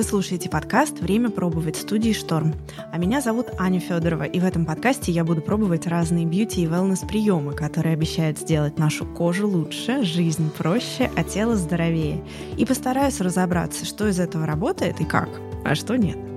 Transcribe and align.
Вы 0.00 0.04
слушаете 0.04 0.48
подкаст 0.48 0.98
«Время 1.00 1.28
пробовать» 1.28 1.76
студии 1.76 2.14
«Шторм». 2.14 2.54
А 2.90 2.96
меня 2.96 3.20
зовут 3.20 3.48
Аня 3.58 3.80
Федорова, 3.80 4.22
и 4.22 4.40
в 4.40 4.46
этом 4.46 4.64
подкасте 4.64 5.12
я 5.12 5.24
буду 5.24 5.42
пробовать 5.42 5.86
разные 5.86 6.24
бьюти 6.24 6.62
и 6.62 6.66
wellness 6.66 7.06
приемы, 7.06 7.52
которые 7.52 7.92
обещают 7.92 8.38
сделать 8.38 8.78
нашу 8.78 9.04
кожу 9.04 9.46
лучше, 9.46 10.02
жизнь 10.02 10.50
проще, 10.56 11.10
а 11.16 11.22
тело 11.22 11.54
здоровее. 11.54 12.24
И 12.56 12.64
постараюсь 12.64 13.20
разобраться, 13.20 13.84
что 13.84 14.08
из 14.08 14.18
этого 14.18 14.46
работает 14.46 15.02
и 15.02 15.04
как, 15.04 15.28
а 15.66 15.74
что 15.74 15.96
нет. 15.96 16.29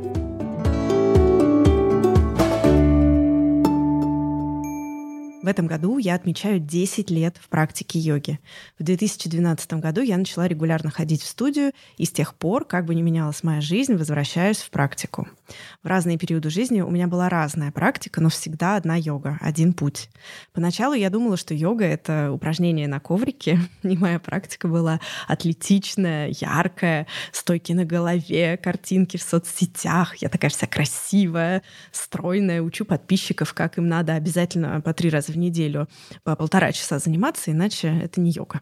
В 5.44 5.48
этом 5.48 5.68
году 5.68 5.98
я 5.98 6.16
отмечаю 6.16 6.60
10 6.60 7.12
лет 7.12 7.36
в 7.38 7.50
практике 7.50 8.00
йоги. 8.00 8.40
В 8.80 8.84
2012 8.84 9.74
году 9.74 10.00
я 10.00 10.18
начала 10.18 10.48
регулярно 10.48 10.90
ходить 10.90 11.22
в 11.22 11.28
студию, 11.28 11.74
и 11.98 12.06
с 12.06 12.12
тех 12.12 12.34
пор, 12.36 12.64
как 12.64 12.86
бы 12.86 12.96
ни 12.96 13.02
менялась 13.02 13.44
моя 13.44 13.60
жизнь, 13.60 13.96
возвращаюсь 13.96 14.60
в 14.60 14.70
практику. 14.70 15.28
В 15.84 15.88
разные 15.88 16.18
периоды 16.18 16.50
жизни 16.50 16.80
у 16.80 16.90
меня 16.90 17.08
была 17.08 17.28
разная 17.28 17.74
практика, 17.74 18.22
но 18.22 18.30
всегда 18.30 18.78
одна 18.78 18.96
йога, 18.96 19.38
один 19.42 19.74
путь. 19.74 20.10
Поначалу 20.54 20.94
я 20.94 21.10
думала, 21.10 21.36
что 21.36 21.54
йога— 21.54 21.84
это 21.86 22.32
упражнение 22.32 22.88
на 22.88 23.02
коврике, 23.02 23.60
и 23.84 23.98
моя 23.98 24.20
практика 24.20 24.70
была 24.70 25.02
атлетичная, 25.28 26.34
яркая, 26.40 27.06
стойки 27.34 27.74
на 27.74 27.84
голове, 27.84 28.56
картинки 28.56 29.18
в 29.18 29.22
соцсетях. 29.22 30.16
Я 30.22 30.30
такая 30.30 30.50
вся 30.50 30.68
красивая, 30.68 31.64
стройная, 31.92 32.62
учу 32.62 32.86
подписчиков, 32.86 33.54
как 33.54 33.78
им 33.78 33.90
надо 33.90 34.14
обязательно 34.14 34.80
по 34.80 34.94
три 34.94 35.10
раза 35.10 35.33
в 35.34 35.38
неделю 35.38 35.88
по 36.24 36.36
полтора 36.36 36.72
часа 36.72 37.00
заниматься, 37.00 37.52
иначе 37.52 37.88
это 38.04 38.22
не 38.22 38.32
йога. 38.32 38.62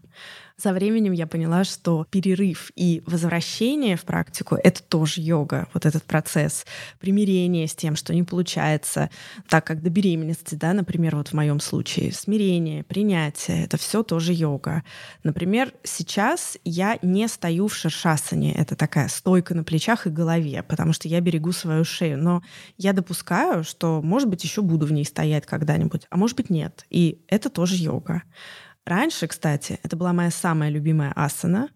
Со 0.62 0.74
временем 0.74 1.12
я 1.12 1.26
поняла, 1.26 1.64
что 1.64 2.06
перерыв 2.12 2.72
и 2.76 3.02
возвращение 3.08 3.96
в 3.96 4.04
практику— 4.04 4.56
это 4.64 4.84
тоже 4.84 5.20
йога, 5.20 5.68
вот 5.74 5.88
этот 5.88 6.04
процесс 6.04 6.68
примирения 7.00 7.68
с 7.68 7.74
тем, 7.74 7.96
что 7.96 8.14
не 8.14 8.22
получается 8.22 9.10
так, 9.50 9.66
как 9.66 9.82
до 9.82 9.90
беременности, 9.90 10.54
да, 10.54 10.74
например, 10.74 11.16
вот 11.16 11.30
в 11.30 11.34
моем 11.34 11.60
случае, 11.60 12.12
смирение, 12.12 12.84
принятие— 12.84 13.64
это 13.66 13.78
все 13.78 14.04
тоже 14.04 14.34
йога. 14.34 14.84
Например, 15.24 15.74
сейчас 15.82 16.60
я 16.64 17.00
не 17.02 17.28
стою 17.28 17.68
в 17.68 17.74
шершасане, 17.74 18.54
это 18.54 18.76
такая 18.76 19.08
стойка 19.08 19.56
на 19.56 19.64
плечах 19.64 20.06
и 20.06 20.12
голове, 20.12 20.62
потому 20.62 20.94
что 20.94 21.08
я 21.08 21.22
берегу 21.22 21.54
свою 21.54 21.84
шею, 21.84 22.20
но 22.20 22.44
я 22.78 22.94
допускаю, 22.94 23.64
что, 23.64 24.00
может 24.04 24.30
быть, 24.30 24.44
еще 24.44 24.62
буду 24.62 24.86
в 24.86 24.92
ней 24.92 25.06
стоять 25.06 25.48
когда-нибудь, 25.48 26.06
а 26.12 26.18
может 26.18 26.38
быть, 26.38 26.52
нет. 26.52 26.61
И 26.90 27.24
это 27.28 27.50
тоже 27.50 27.76
йога. 27.76 28.24
Раньше, 28.86 29.28
кстати, 29.28 29.80
это 29.84 29.96
была 29.96 30.14
моя 30.14 30.32
самая 30.32 30.70
любимая 30.70 31.12
асана, 31.16 31.70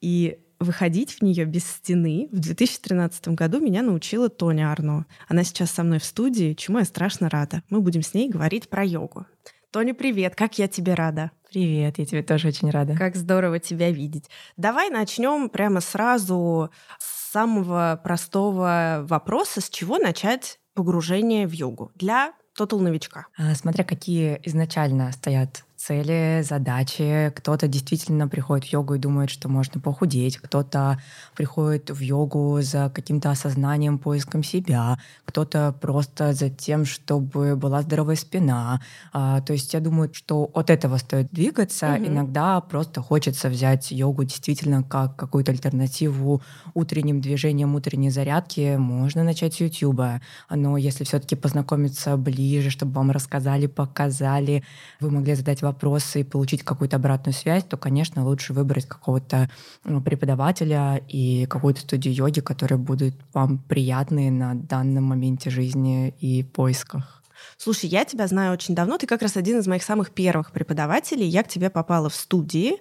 и 0.00 0.38
выходить 0.60 1.12
в 1.12 1.22
нее 1.22 1.44
без 1.44 1.64
стены 1.64 2.28
в 2.32 2.40
2013 2.40 3.28
году 3.28 3.60
меня 3.60 3.82
научила 3.82 4.28
Тоня 4.28 4.72
Арно. 4.72 5.06
Она 5.28 5.44
сейчас 5.44 5.70
со 5.70 5.84
мной 5.84 6.00
в 6.00 6.04
студии, 6.04 6.54
чему 6.54 6.78
я 6.78 6.84
страшно 6.84 7.28
рада. 7.28 7.62
Мы 7.70 7.80
будем 7.80 8.02
с 8.02 8.14
ней 8.14 8.28
говорить 8.28 8.68
про 8.68 8.84
йогу. 8.84 9.26
Тоня, 9.70 9.94
привет, 9.94 10.34
как 10.34 10.58
я 10.58 10.66
тебе 10.66 10.94
рада. 10.94 11.30
Привет, 11.50 11.98
я 11.98 12.06
тебе 12.06 12.22
тоже 12.22 12.48
очень 12.48 12.70
рада. 12.70 12.96
Как 12.96 13.16
здорово 13.16 13.58
тебя 13.58 13.90
видеть. 13.90 14.28
Давай 14.56 14.90
начнем 14.90 15.48
прямо 15.48 15.80
сразу 15.80 16.70
с 16.98 17.32
самого 17.32 18.00
простого 18.02 19.04
вопроса, 19.06 19.60
с 19.60 19.68
чего 19.70 19.98
начать 19.98 20.58
погружение 20.74 21.46
в 21.46 21.52
йогу 21.52 21.92
для 21.94 22.32
тотал 22.58 22.80
новичка. 22.80 23.26
А, 23.36 23.54
смотря 23.54 23.84
какие 23.84 24.40
изначально 24.42 25.12
стоят 25.12 25.64
цели, 25.78 26.42
задачи. 26.42 27.32
Кто-то 27.36 27.68
действительно 27.68 28.28
приходит 28.28 28.66
в 28.66 28.72
йогу 28.72 28.94
и 28.94 28.98
думает, 28.98 29.30
что 29.30 29.48
можно 29.48 29.80
похудеть, 29.80 30.36
кто-то 30.38 31.00
приходит 31.36 31.90
в 31.90 32.00
йогу 32.00 32.58
за 32.60 32.90
каким-то 32.92 33.30
осознанием, 33.30 33.98
поиском 33.98 34.42
себя, 34.42 34.98
кто-то 35.24 35.74
просто 35.80 36.32
за 36.32 36.50
тем, 36.50 36.84
чтобы 36.84 37.54
была 37.56 37.82
здоровая 37.82 38.16
спина. 38.16 38.80
А, 39.12 39.40
то 39.40 39.52
есть 39.52 39.72
я 39.72 39.80
думаю, 39.80 40.10
что 40.12 40.50
от 40.52 40.70
этого 40.70 40.96
стоит 40.96 41.30
двигаться. 41.30 41.94
Угу. 41.94 42.06
Иногда 42.06 42.60
просто 42.60 43.00
хочется 43.00 43.48
взять 43.48 43.92
йогу 43.92 44.24
действительно 44.24 44.82
как 44.82 45.16
какую-то 45.16 45.52
альтернативу 45.52 46.42
утренним 46.74 47.20
движениям, 47.20 47.74
утренней 47.74 48.10
зарядки. 48.10 48.76
Можно 48.76 49.22
начать 49.22 49.54
с 49.54 49.60
YouTube. 49.60 50.20
Но 50.50 50.76
если 50.76 51.04
все-таки 51.04 51.36
познакомиться 51.36 52.16
ближе, 52.16 52.70
чтобы 52.70 52.92
вам 52.92 53.10
рассказали, 53.12 53.66
показали, 53.66 54.64
вы 55.00 55.10
могли 55.10 55.34
задать 55.34 55.62
вопросы 55.68 56.20
и 56.20 56.24
получить 56.24 56.62
какую-то 56.62 56.96
обратную 56.96 57.34
связь, 57.34 57.64
то, 57.64 57.76
конечно, 57.76 58.24
лучше 58.24 58.52
выбрать 58.52 58.86
какого-то 58.86 59.50
ну, 59.84 60.02
преподавателя 60.02 61.00
и 61.08 61.46
какую-то 61.46 61.80
студию 61.80 62.14
йоги, 62.14 62.40
которые 62.40 62.78
будут 62.78 63.14
вам 63.32 63.58
приятны 63.58 64.30
на 64.30 64.54
данном 64.54 65.04
моменте 65.04 65.50
жизни 65.50 66.14
и 66.20 66.42
поисках. 66.42 67.22
Слушай, 67.56 67.90
я 67.90 68.04
тебя 68.04 68.26
знаю 68.26 68.52
очень 68.52 68.74
давно. 68.74 68.98
Ты 68.98 69.06
как 69.06 69.22
раз 69.22 69.36
один 69.36 69.58
из 69.58 69.66
моих 69.66 69.82
самых 69.82 70.10
первых 70.10 70.52
преподавателей. 70.52 71.26
Я 71.26 71.42
к 71.42 71.48
тебе 71.48 71.70
попала 71.70 72.08
в 72.08 72.14
студии. 72.14 72.76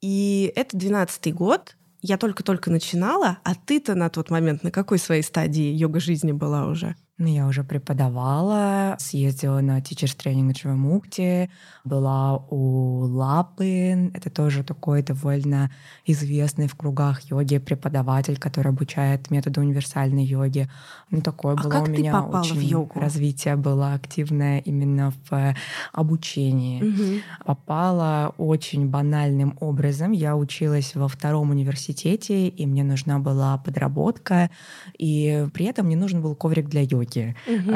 И 0.00 0.52
это 0.54 0.76
12-й 0.76 1.32
год. 1.32 1.76
Я 2.02 2.18
только-только 2.18 2.70
начинала. 2.70 3.38
А 3.42 3.54
ты-то 3.54 3.94
на 3.94 4.10
тот 4.10 4.30
момент 4.30 4.62
на 4.62 4.70
какой 4.70 4.98
своей 4.98 5.22
стадии 5.22 5.72
йога-жизни 5.72 6.32
была 6.32 6.66
уже? 6.66 6.96
Ну, 7.18 7.28
я 7.28 7.46
уже 7.46 7.64
преподавала, 7.64 8.96
съездила 8.98 9.60
на 9.60 9.78
teachers 9.78 10.14
тренинг 10.14 10.54
в 10.54 10.58
Чевамукте, 10.58 11.48
была 11.82 12.36
у 12.50 13.06
Лапы, 13.06 14.10
это 14.12 14.28
тоже 14.28 14.62
такой 14.62 15.02
довольно 15.02 15.70
известный 16.04 16.68
в 16.68 16.74
кругах 16.74 17.22
йоги 17.30 17.56
преподаватель, 17.56 18.36
который 18.36 18.68
обучает 18.68 19.30
методу 19.30 19.62
универсальной 19.62 20.24
йоги. 20.24 20.68
Ну, 21.10 21.22
такое 21.22 21.54
а 21.54 21.62
было 21.62 21.70
как 21.70 21.88
у 21.88 21.90
меня 21.90 22.20
ты 22.20 22.36
очень 22.36 22.58
в 22.58 22.60
йогу? 22.60 23.00
развитие 23.00 23.56
было 23.56 23.94
активное 23.94 24.58
именно 24.58 25.14
в 25.30 25.54
обучении. 25.94 26.82
Угу. 26.82 27.20
Попала 27.46 28.34
очень 28.36 28.90
банальным 28.90 29.56
образом. 29.60 30.12
Я 30.12 30.36
училась 30.36 30.94
во 30.94 31.08
втором 31.08 31.48
университете, 31.48 32.48
и 32.48 32.66
мне 32.66 32.84
нужна 32.84 33.18
была 33.18 33.56
подработка, 33.56 34.50
и 34.98 35.46
при 35.54 35.64
этом 35.64 35.86
мне 35.86 35.96
нужен 35.96 36.20
был 36.20 36.34
коврик 36.34 36.68
для 36.68 36.82
йоги 36.82 37.05
руки. 37.06 37.36
Угу. 37.46 37.70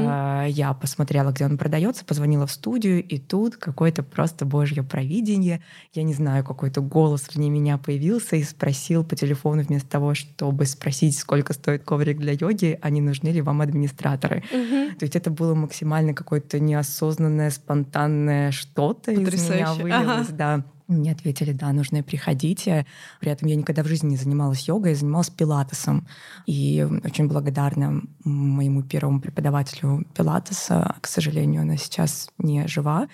Я 0.49 0.77
посмотрела, 0.81 1.31
где 1.31 1.45
он 1.45 1.59
продается, 1.59 2.05
позвонила 2.05 2.47
в 2.47 2.53
студию, 2.53 3.03
и 3.03 3.19
тут 3.19 3.57
какое-то 3.57 4.03
просто 4.03 4.45
божье 4.45 4.83
провидение. 4.83 5.63
Я 5.93 6.03
не 6.03 6.15
знаю, 6.15 6.45
какой-то 6.45 6.81
голос 6.81 7.29
вне 7.35 7.51
меня 7.51 7.79
появился 7.79 8.37
и 8.37 8.43
спросил 8.43 9.05
по 9.05 9.17
телефону 9.17 9.63
вместо 9.63 9.89
того, 9.89 10.15
чтобы 10.15 10.67
спросить, 10.67 11.19
сколько 11.19 11.53
стоит 11.53 11.85
коврик 11.85 12.19
для 12.19 12.33
йоги, 12.33 12.79
а 12.81 12.91
не 12.91 13.01
нужны 13.01 13.29
ли 13.29 13.41
вам 13.41 13.61
администраторы. 13.61 14.45
Угу. 14.53 14.99
То 14.99 15.05
есть 15.05 15.17
это 15.17 15.31
было 15.31 15.55
максимально 15.55 16.15
какое-то 16.15 16.61
неосознанное, 16.61 17.51
спонтанное 17.51 18.51
что-то 18.51 19.12
из 19.12 19.51
меня 19.51 19.75
вылилось. 19.75 20.29
Ага. 20.29 20.33
Да. 20.33 20.65
Мне 20.91 21.12
ответили, 21.12 21.53
да, 21.53 21.73
нужно 21.73 22.03
приходите. 22.03 22.84
При 23.21 23.31
этом 23.31 23.49
я 23.49 23.56
никогда 23.56 23.83
в 23.83 23.87
жизни 23.87 24.11
не 24.11 24.17
занималась 24.17 24.67
йогой, 24.67 24.91
я 24.91 24.97
занималась 24.97 25.31
пилатесом. 25.31 26.06
И 26.47 26.87
очень 27.05 27.28
благодарна 27.28 28.03
моему 28.25 28.83
первому 28.83 29.21
преподавателю 29.21 30.05
пилатеса. 30.15 30.97
К 31.00 31.06
сожалению, 31.06 31.62
она 31.62 31.77
сейчас 31.77 32.29
не 32.39 32.67
жива. 32.67 33.09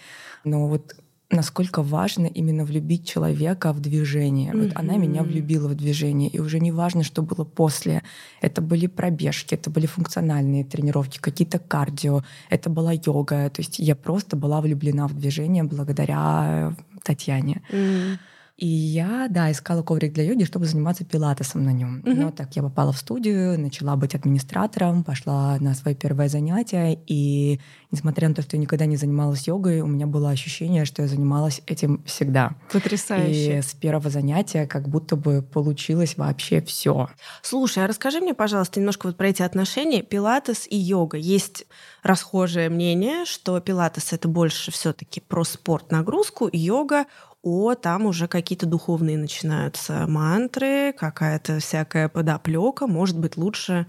Но 0.45 0.69
вот 0.69 0.95
насколько 1.31 1.83
важно 1.83 2.27
именно 2.27 2.65
влюбить 2.65 3.07
человека 3.07 3.73
в 3.73 3.81
движение. 3.81 4.53
Mm-hmm. 4.53 4.63
Вот 4.63 4.73
она 4.77 4.97
меня 4.97 5.23
влюбила 5.23 5.69
в 5.69 5.75
движение, 5.75 6.29
и 6.29 6.39
уже 6.39 6.61
не 6.61 6.73
важно, 6.73 7.03
что 7.03 7.23
было 7.23 7.45
после. 7.45 8.03
Это 8.41 8.63
были 8.63 8.87
пробежки, 8.87 9.55
это 9.55 9.71
были 9.71 9.87
функциональные 9.87 10.65
тренировки, 10.65 11.19
какие-то 11.19 11.59
кардио, 11.59 12.23
это 12.49 12.71
была 12.71 12.93
йога. 12.93 13.51
То 13.51 13.61
есть 13.61 13.79
я 13.79 13.97
просто 13.97 14.37
была 14.37 14.61
влюблена 14.61 15.09
в 15.09 15.15
движение 15.15 15.65
благодаря 15.65 16.75
Татьяне. 17.07 17.63
Mm. 17.71 18.19
И 18.57 18.67
я, 18.67 19.27
да, 19.29 19.53
искала 19.53 19.83
коврик 19.83 20.15
для 20.15 20.25
йоги, 20.25 20.45
чтобы 20.45 20.65
заниматься 20.65 21.05
пилатесом 21.05 21.63
на 21.65 21.75
нем. 21.75 22.01
Mm-hmm. 22.01 22.15
Но 22.15 22.31
так 22.31 22.57
я 22.57 22.63
попала 22.63 22.91
в 22.91 22.97
студию, 22.97 23.61
начала 23.61 23.97
быть 23.97 24.15
администратором, 24.15 25.05
пошла 25.05 25.59
на 25.61 25.75
свое 25.75 25.95
первое 25.95 26.29
занятие, 26.29 26.99
и 27.07 27.61
несмотря 27.91 28.31
на 28.31 28.35
то, 28.35 28.41
что 28.41 28.57
я 28.57 28.63
никогда 28.63 28.87
не 28.87 28.97
занималась 28.97 29.47
йогой, 29.47 29.83
у 29.83 29.87
меня 29.87 30.07
было 30.07 30.31
ощущение, 30.31 30.87
что 30.87 31.03
я 31.03 31.09
занималась 31.09 31.61
этим 31.67 32.03
всегда. 32.05 32.55
Потрясающе. 32.73 33.59
И 33.59 33.63
с 33.63 33.75
первого 33.75 34.09
занятия 34.09 34.67
как 34.67 34.89
будто 34.89 35.17
бы 35.17 35.43
получилось 35.43 36.17
вообще 36.17 36.63
все. 36.63 37.11
Слушай, 37.43 37.85
а 37.85 37.87
расскажи 37.87 38.21
мне, 38.21 38.33
пожалуйста, 38.33 38.81
немножко 38.81 39.09
вот 39.09 39.19
про 39.19 39.29
эти 39.29 39.43
отношения 39.43 40.03
пилатес 40.03 40.67
и 40.71 40.79
йога. 40.79 41.19
Есть 41.19 41.67
расхожее 42.03 42.71
мнение, 42.71 43.27
что 43.27 43.61
пилатес 43.61 44.15
это 44.15 44.29
больше 44.29 44.71
все-таки 44.71 45.21
про 45.21 45.45
спорт 45.45 45.91
нагрузку, 45.91 46.49
йога 46.51 47.05
о, 47.47 47.77
там 47.77 48.07
уже 48.07 48.27
какие-то 48.27 48.67
духовные 48.67 49.17
начинаются 49.17 50.09
мантры, 50.09 50.93
какая-то 50.93 51.61
всякая 51.61 52.09
подоплека, 52.09 52.89
может 52.89 53.17
быть, 53.17 53.37
лучше 53.37 53.87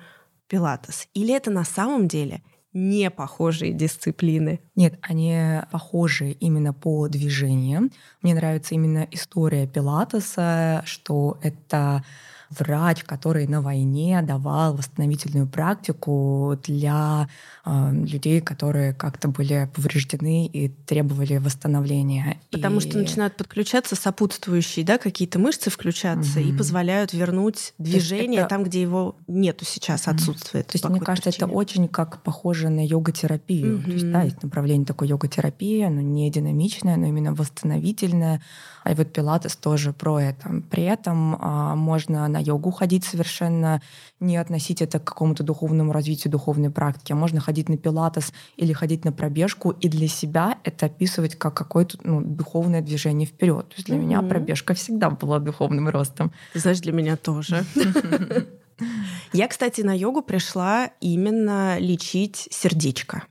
пилатес. 0.47 1.07
Или 1.15 1.33
это 1.33 1.49
на 1.49 1.63
самом 1.63 2.07
деле 2.07 2.43
не 2.71 3.09
похожие 3.09 3.73
дисциплины? 3.73 4.59
Нет, 4.75 4.99
они 5.01 5.61
похожи 5.71 6.33
именно 6.33 6.71
по 6.71 7.07
движениям. 7.07 7.89
Мне 8.21 8.35
нравится 8.35 8.75
именно 8.75 9.07
история 9.09 9.65
пилатеса, 9.65 10.83
что 10.85 11.39
это 11.41 12.03
врач, 12.49 13.03
который 13.03 13.47
на 13.47 13.61
войне 13.61 14.21
давал 14.21 14.75
восстановительную 14.75 15.47
практику 15.47 16.57
для 16.63 17.27
э, 17.65 17.91
людей, 17.91 18.41
которые 18.41 18.93
как-то 18.93 19.27
были 19.27 19.69
повреждены 19.73 20.47
и 20.47 20.69
требовали 20.69 21.37
восстановления. 21.37 22.39
Потому 22.51 22.77
и... 22.77 22.81
что 22.81 22.97
начинают 22.97 23.35
подключаться 23.35 23.95
сопутствующие, 23.95 24.85
да, 24.85 24.97
какие-то 24.97 25.39
мышцы 25.39 25.69
включаться 25.69 26.39
угу. 26.39 26.49
и 26.49 26.57
позволяют 26.57 27.13
вернуть 27.13 27.73
движение 27.77 28.41
это... 28.41 28.49
там, 28.49 28.63
где 28.63 28.81
его 28.81 29.15
нету 29.27 29.65
сейчас, 29.65 30.07
отсутствует. 30.07 30.67
То 30.67 30.75
есть, 30.75 30.87
мне 30.87 30.99
кажется, 30.99 31.29
причине. 31.29 31.47
это 31.47 31.55
очень 31.55 31.87
как 31.87 32.21
похоже 32.21 32.69
на 32.69 32.85
йога-терапию. 32.85 33.77
Угу. 33.77 33.83
То 33.83 33.91
есть, 33.91 34.11
да, 34.11 34.21
есть 34.23 34.43
направление 34.43 34.85
такой 34.85 35.07
йога-терапии, 35.07 35.81
оно 35.81 36.01
не 36.01 36.29
динамичное, 36.29 36.95
но 36.97 37.07
именно 37.07 37.33
восстановительное. 37.33 38.41
А 38.87 38.95
вот 38.95 39.11
пилатес 39.11 39.57
тоже 39.57 39.91
про 39.91 40.17
это. 40.21 40.63
При 40.71 40.83
этом 40.83 41.35
а, 41.41 41.75
можно 41.75 42.25
на 42.29 42.39
йогу 42.39 42.71
ходить 42.71 43.03
совершенно, 43.03 43.81
не 44.21 44.37
относить 44.37 44.81
это 44.81 44.99
к 44.99 45.03
какому-то 45.03 45.43
духовному 45.43 45.91
развитию 45.91 46.31
духовной 46.31 46.69
практики, 46.69 47.11
а 47.11 47.15
можно 47.15 47.41
ходить 47.41 47.67
на 47.67 47.75
пилатес 47.75 48.31
или 48.55 48.71
ходить 48.71 49.03
на 49.03 49.11
пробежку, 49.11 49.71
и 49.71 49.89
для 49.89 50.07
себя 50.07 50.59
это 50.63 50.85
описывать 50.85 51.35
как 51.35 51.53
какое-то 51.53 51.97
ну, 52.03 52.21
духовное 52.21 52.81
движение 52.81 53.27
вперед. 53.27 53.67
То 53.67 53.75
есть 53.75 53.87
для 53.87 53.97
mm-hmm. 53.97 53.99
меня 53.99 54.21
пробежка 54.21 54.73
всегда 54.73 55.09
была 55.09 55.39
духовным 55.39 55.89
ростом. 55.89 56.31
Ты 56.53 56.59
знаешь, 56.59 56.79
для 56.79 56.93
меня 56.93 57.17
тоже. 57.17 57.65
Я, 59.33 59.49
кстати, 59.49 59.81
на 59.81 59.97
йогу 59.97 60.21
пришла 60.21 60.91
именно 61.01 61.77
лечить 61.77 62.47
сердечко 62.51 63.23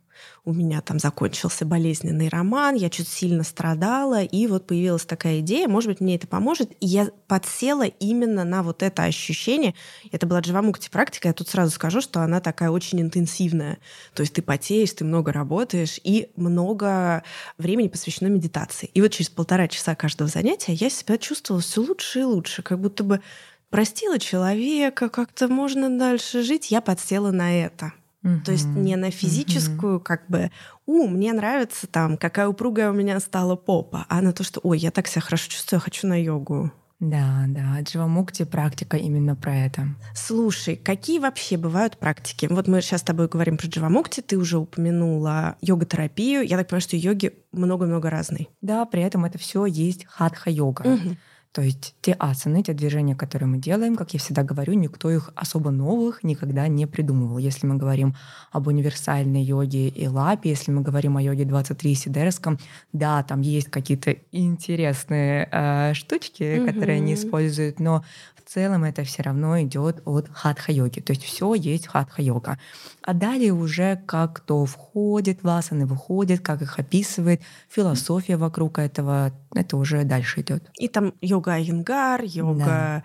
у 0.47 0.53
меня 0.53 0.81
там 0.81 1.01
закончился 1.01 1.67
болезненный 1.67 2.29
роман, 2.29 2.77
я 2.77 2.89
чуть 2.89 3.09
сильно 3.09 3.43
страдала, 3.43 4.23
и 4.23 4.47
вот 4.47 4.65
появилась 4.69 5.05
такая 5.05 5.41
идея, 5.41 5.67
может 5.67 5.91
быть, 5.91 6.01
мне 6.01 6.15
это 6.15 6.29
поможет. 6.29 6.71
И 6.81 6.87
я 6.87 7.11
подсела 7.27 7.83
именно 7.83 8.45
на 8.45 8.63
вот 8.63 8.85
это 8.85 9.03
ощущение. 9.03 9.75
Это 10.13 10.25
была 10.25 10.41
дживамукти 10.41 10.89
практика, 10.89 11.29
я 11.29 11.35
тут 11.35 11.49
сразу 11.49 11.73
скажу, 11.73 12.01
что 12.01 12.21
она 12.21 12.41
такая 12.41 12.71
очень 12.71 13.01
интенсивная. 13.01 13.79
То 14.15 14.21
есть 14.21 14.35
ты 14.35 14.41
потеешь, 14.41 14.93
ты 14.93 15.05
много 15.05 15.33
работаешь, 15.33 15.99
и 16.05 16.31
много 16.37 17.25
времени 17.59 17.89
посвящено 17.89 18.29
медитации. 18.29 18.89
И 18.95 19.03
вот 19.03 19.11
через 19.11 19.31
полтора 19.31 19.67
часа 19.67 19.97
каждого 19.97 20.31
занятия 20.31 20.75
я 20.75 20.91
себя 20.91 21.19
чувствовала 21.19 21.61
все 21.61 21.81
лучше 21.81 22.21
и 22.21 22.25
лучше, 22.25 22.63
как 22.63 22.81
будто 22.81 23.03
бы 23.03 23.21
простила 23.69 24.21
человека, 24.21 25.09
как-то 25.09 25.49
можно 25.49 25.91
дальше 25.99 26.43
жить. 26.43 26.71
Я 26.71 26.81
подсела 26.81 27.33
на 27.33 27.53
это. 27.53 27.93
Mm-hmm. 28.27 28.41
То 28.43 28.53
есть 28.53 28.67
не 28.67 28.97
на 28.97 29.11
физическую, 29.11 29.99
mm-hmm. 29.99 30.03
как 30.03 30.27
бы, 30.27 30.51
у, 30.85 31.07
мне 31.07 31.33
нравится 31.33 31.87
там, 31.87 32.17
какая 32.17 32.49
упругая 32.49 32.91
у 32.91 32.95
меня 32.95 33.21
стала 33.21 33.55
попа, 33.55 34.05
а 34.09 34.21
на 34.21 34.33
то, 34.33 34.43
что, 34.43 34.61
ой, 34.65 34.79
я 34.79 34.91
так 34.91 35.07
себя 35.07 35.23
хорошо 35.23 35.49
чувствую, 35.49 35.81
хочу 35.81 36.09
на 36.09 36.21
йогу. 36.21 36.73
Да, 36.99 37.45
да, 37.49 37.79
дживамукти 37.83 38.45
практика 38.45 38.97
именно 38.97 39.37
про 39.37 39.55
это. 39.55 39.89
Слушай, 40.15 40.77
какие 40.77 41.19
вообще 41.19 41.59
бывают 41.59 41.99
практики? 41.99 42.47
Вот 42.51 42.69
мы 42.69 42.81
сейчас 42.81 43.03
с 43.03 43.05
тобой 43.05 43.29
говорим 43.29 43.59
про 43.59 43.67
дживамукти, 43.67 44.23
ты 44.23 44.39
уже 44.39 44.59
упомянула 44.59 45.57
йога-терапию. 45.61 46.43
Я 46.43 46.57
так 46.57 46.69
понимаю, 46.69 46.81
что 46.81 46.97
йоги 46.97 47.35
много-много 47.53 48.09
разные. 48.09 48.49
Да, 48.63 48.87
при 48.87 49.03
этом 49.03 49.27
это 49.27 49.37
все 49.37 49.67
есть 49.67 50.07
хатха-йога. 50.07 50.83
Угу. 50.83 51.17
То 51.57 51.63
есть 51.63 51.95
те 52.03 52.13
асаны, 52.19 52.63
те 52.63 52.75
движения, 52.75 53.17
которые 53.17 53.49
мы 53.49 53.57
делаем, 53.57 53.97
как 53.97 54.13
я 54.13 54.21
всегда 54.21 54.43
говорю, 54.43 54.75
никто 54.75 55.11
их 55.11 55.31
особо 55.35 55.71
новых 55.71 56.23
никогда 56.23 56.69
не 56.69 56.85
придумывал. 56.85 57.39
Если 57.39 57.67
мы 57.67 57.77
говорим 57.77 58.15
об 58.53 58.67
универсальной 58.67 59.43
йоге 59.43 59.89
и 59.89 60.07
лапе, 60.07 60.51
если 60.51 60.71
мы 60.71 60.83
говорим 60.83 61.17
о 61.17 61.23
йоге 61.23 61.47
23 61.47 61.95
сидерском, 61.95 62.59
да, 62.93 63.23
там 63.23 63.41
есть 63.41 63.71
какие-то 63.71 64.17
интересные 64.33 65.49
э, 65.51 65.95
штучки, 65.95 66.59
угу. 66.59 66.67
которые 66.67 66.99
они 66.99 67.15
используют, 67.15 67.81
но 67.81 68.05
целом 68.47 68.85
это 68.85 69.05
все 69.05 69.23
равно 69.23 69.61
идет 69.63 70.03
от 70.05 70.29
хатха-йоги. 70.33 71.01
То 71.01 71.13
есть 71.13 71.25
все 71.25 71.55
есть 71.55 71.87
хатха-йога. 71.87 72.59
А 73.03 73.15
далее 73.15 73.53
уже 73.53 74.01
как 74.07 74.35
кто 74.35 74.65
входит 74.65 75.43
в 75.43 75.49
асаны, 75.49 75.87
выходит, 75.87 76.41
как 76.41 76.63
их 76.63 76.79
описывает, 76.79 77.43
философия 77.69 78.37
вокруг 78.37 78.79
этого, 78.79 79.33
это 79.55 79.77
уже 79.77 80.05
дальше 80.05 80.41
идет. 80.41 80.71
И 80.79 80.89
там 80.89 81.13
йога 81.21 81.55
Айенгар, 81.55 82.23
йога... 82.23 82.65
Да. 82.65 83.05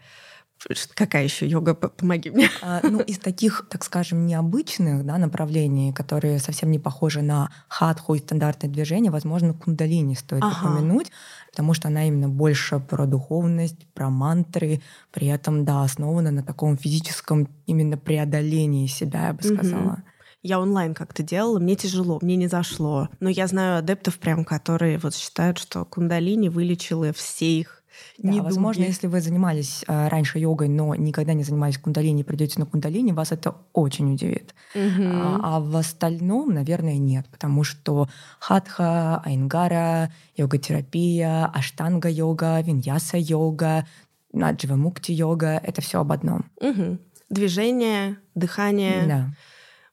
Какая 0.93 1.23
еще 1.23 1.47
йога? 1.47 1.73
Помоги 1.73 2.29
мне. 2.29 2.49
А, 2.61 2.81
ну, 2.83 2.99
из 3.01 3.17
таких, 3.17 3.65
так 3.69 3.83
скажем, 3.83 4.25
необычных 4.25 5.05
да, 5.05 5.17
направлений, 5.17 5.93
которые 5.93 6.39
совсем 6.39 6.71
не 6.71 6.79
похожи 6.79 7.21
на 7.21 7.49
хатху 7.67 8.15
и 8.15 8.19
стандартное 8.19 8.69
движение, 8.69 9.11
возможно, 9.11 9.53
кундалини 9.53 10.15
стоит 10.15 10.43
ага. 10.43 10.67
упомянуть 10.67 11.11
потому 11.51 11.73
что 11.73 11.89
она 11.89 12.07
именно 12.07 12.29
больше 12.29 12.79
про 12.79 13.05
духовность, 13.05 13.85
про 13.93 14.09
мантры, 14.09 14.81
при 15.11 15.27
этом, 15.27 15.65
да, 15.65 15.83
основана 15.83 16.31
на 16.31 16.43
таком 16.43 16.77
физическом 16.77 17.49
именно 17.65 17.97
преодолении 17.97 18.87
себя, 18.87 19.27
я 19.27 19.33
бы 19.33 19.43
сказала. 19.43 19.93
Угу. 19.93 20.01
Я 20.43 20.59
онлайн 20.59 20.95
как-то 20.95 21.21
делала, 21.21 21.59
мне 21.59 21.75
тяжело, 21.75 22.17
мне 22.21 22.35
не 22.35 22.47
зашло. 22.47 23.09
Но 23.19 23.29
я 23.29 23.45
знаю 23.45 23.77
адептов 23.77 24.17
прям, 24.17 24.43
которые 24.43 24.97
вот 24.97 25.13
считают, 25.13 25.59
что 25.59 25.85
кундалини 25.85 26.49
вылечила 26.49 27.13
все 27.13 27.59
их 27.59 27.80
да, 28.17 28.29
не 28.29 28.41
возможно, 28.41 28.83
если 28.83 29.07
вы 29.07 29.21
занимались 29.21 29.83
э, 29.87 30.07
раньше 30.07 30.39
йогой, 30.39 30.67
но 30.67 30.95
никогда 30.95 31.33
не 31.33 31.43
занимались 31.43 31.77
кундалини, 31.77 32.23
придете 32.23 32.59
на 32.59 32.65
кундалини, 32.65 33.11
вас 33.11 33.31
это 33.31 33.55
очень 33.73 34.13
удивит. 34.13 34.53
Угу. 34.75 35.03
А, 35.03 35.39
а 35.43 35.59
в 35.59 35.75
остальном, 35.75 36.53
наверное, 36.53 36.97
нет, 36.97 37.27
потому 37.29 37.63
что 37.63 38.07
хатха, 38.39 39.21
айнгара, 39.25 40.11
йога-терапия, 40.35 41.45
аштанга-йога, 41.53 42.61
виньяса-йога, 42.61 43.85
наджива-мукти-йога— 44.33 45.59
это 45.63 45.81
все 45.81 45.99
об 45.99 46.11
одном. 46.11 46.45
Угу. 46.61 46.97
Движение, 47.29 48.17
дыхание. 48.35 49.05
Да 49.07 49.33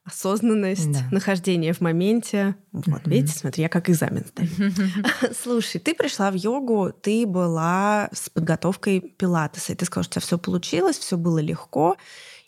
осознанность, 0.09 0.93
да. 0.93 1.01
нахождение 1.11 1.73
в 1.73 1.81
моменте. 1.81 2.57
Вот, 2.73 2.87
mm-hmm. 2.87 3.11
видите, 3.11 3.39
смотри, 3.39 3.63
я 3.63 3.69
как 3.69 3.89
экзамен 3.89 4.25
сдаю. 4.27 4.73
Слушай, 5.43 5.81
ты 5.81 5.95
пришла 5.95 6.31
в 6.31 6.35
йогу, 6.35 6.93
ты 6.93 7.27
была 7.27 8.09
с 8.13 8.29
подготовкой 8.29 9.01
пилатеса, 9.01 9.73
и 9.73 9.77
ты 9.77 9.85
сказала, 9.85 10.05
что 10.05 10.11
у 10.11 10.15
тебя 10.15 10.27
все 10.27 10.39
получилось, 10.39 10.99
все 10.99 11.17
было 11.17 11.39
легко. 11.39 11.97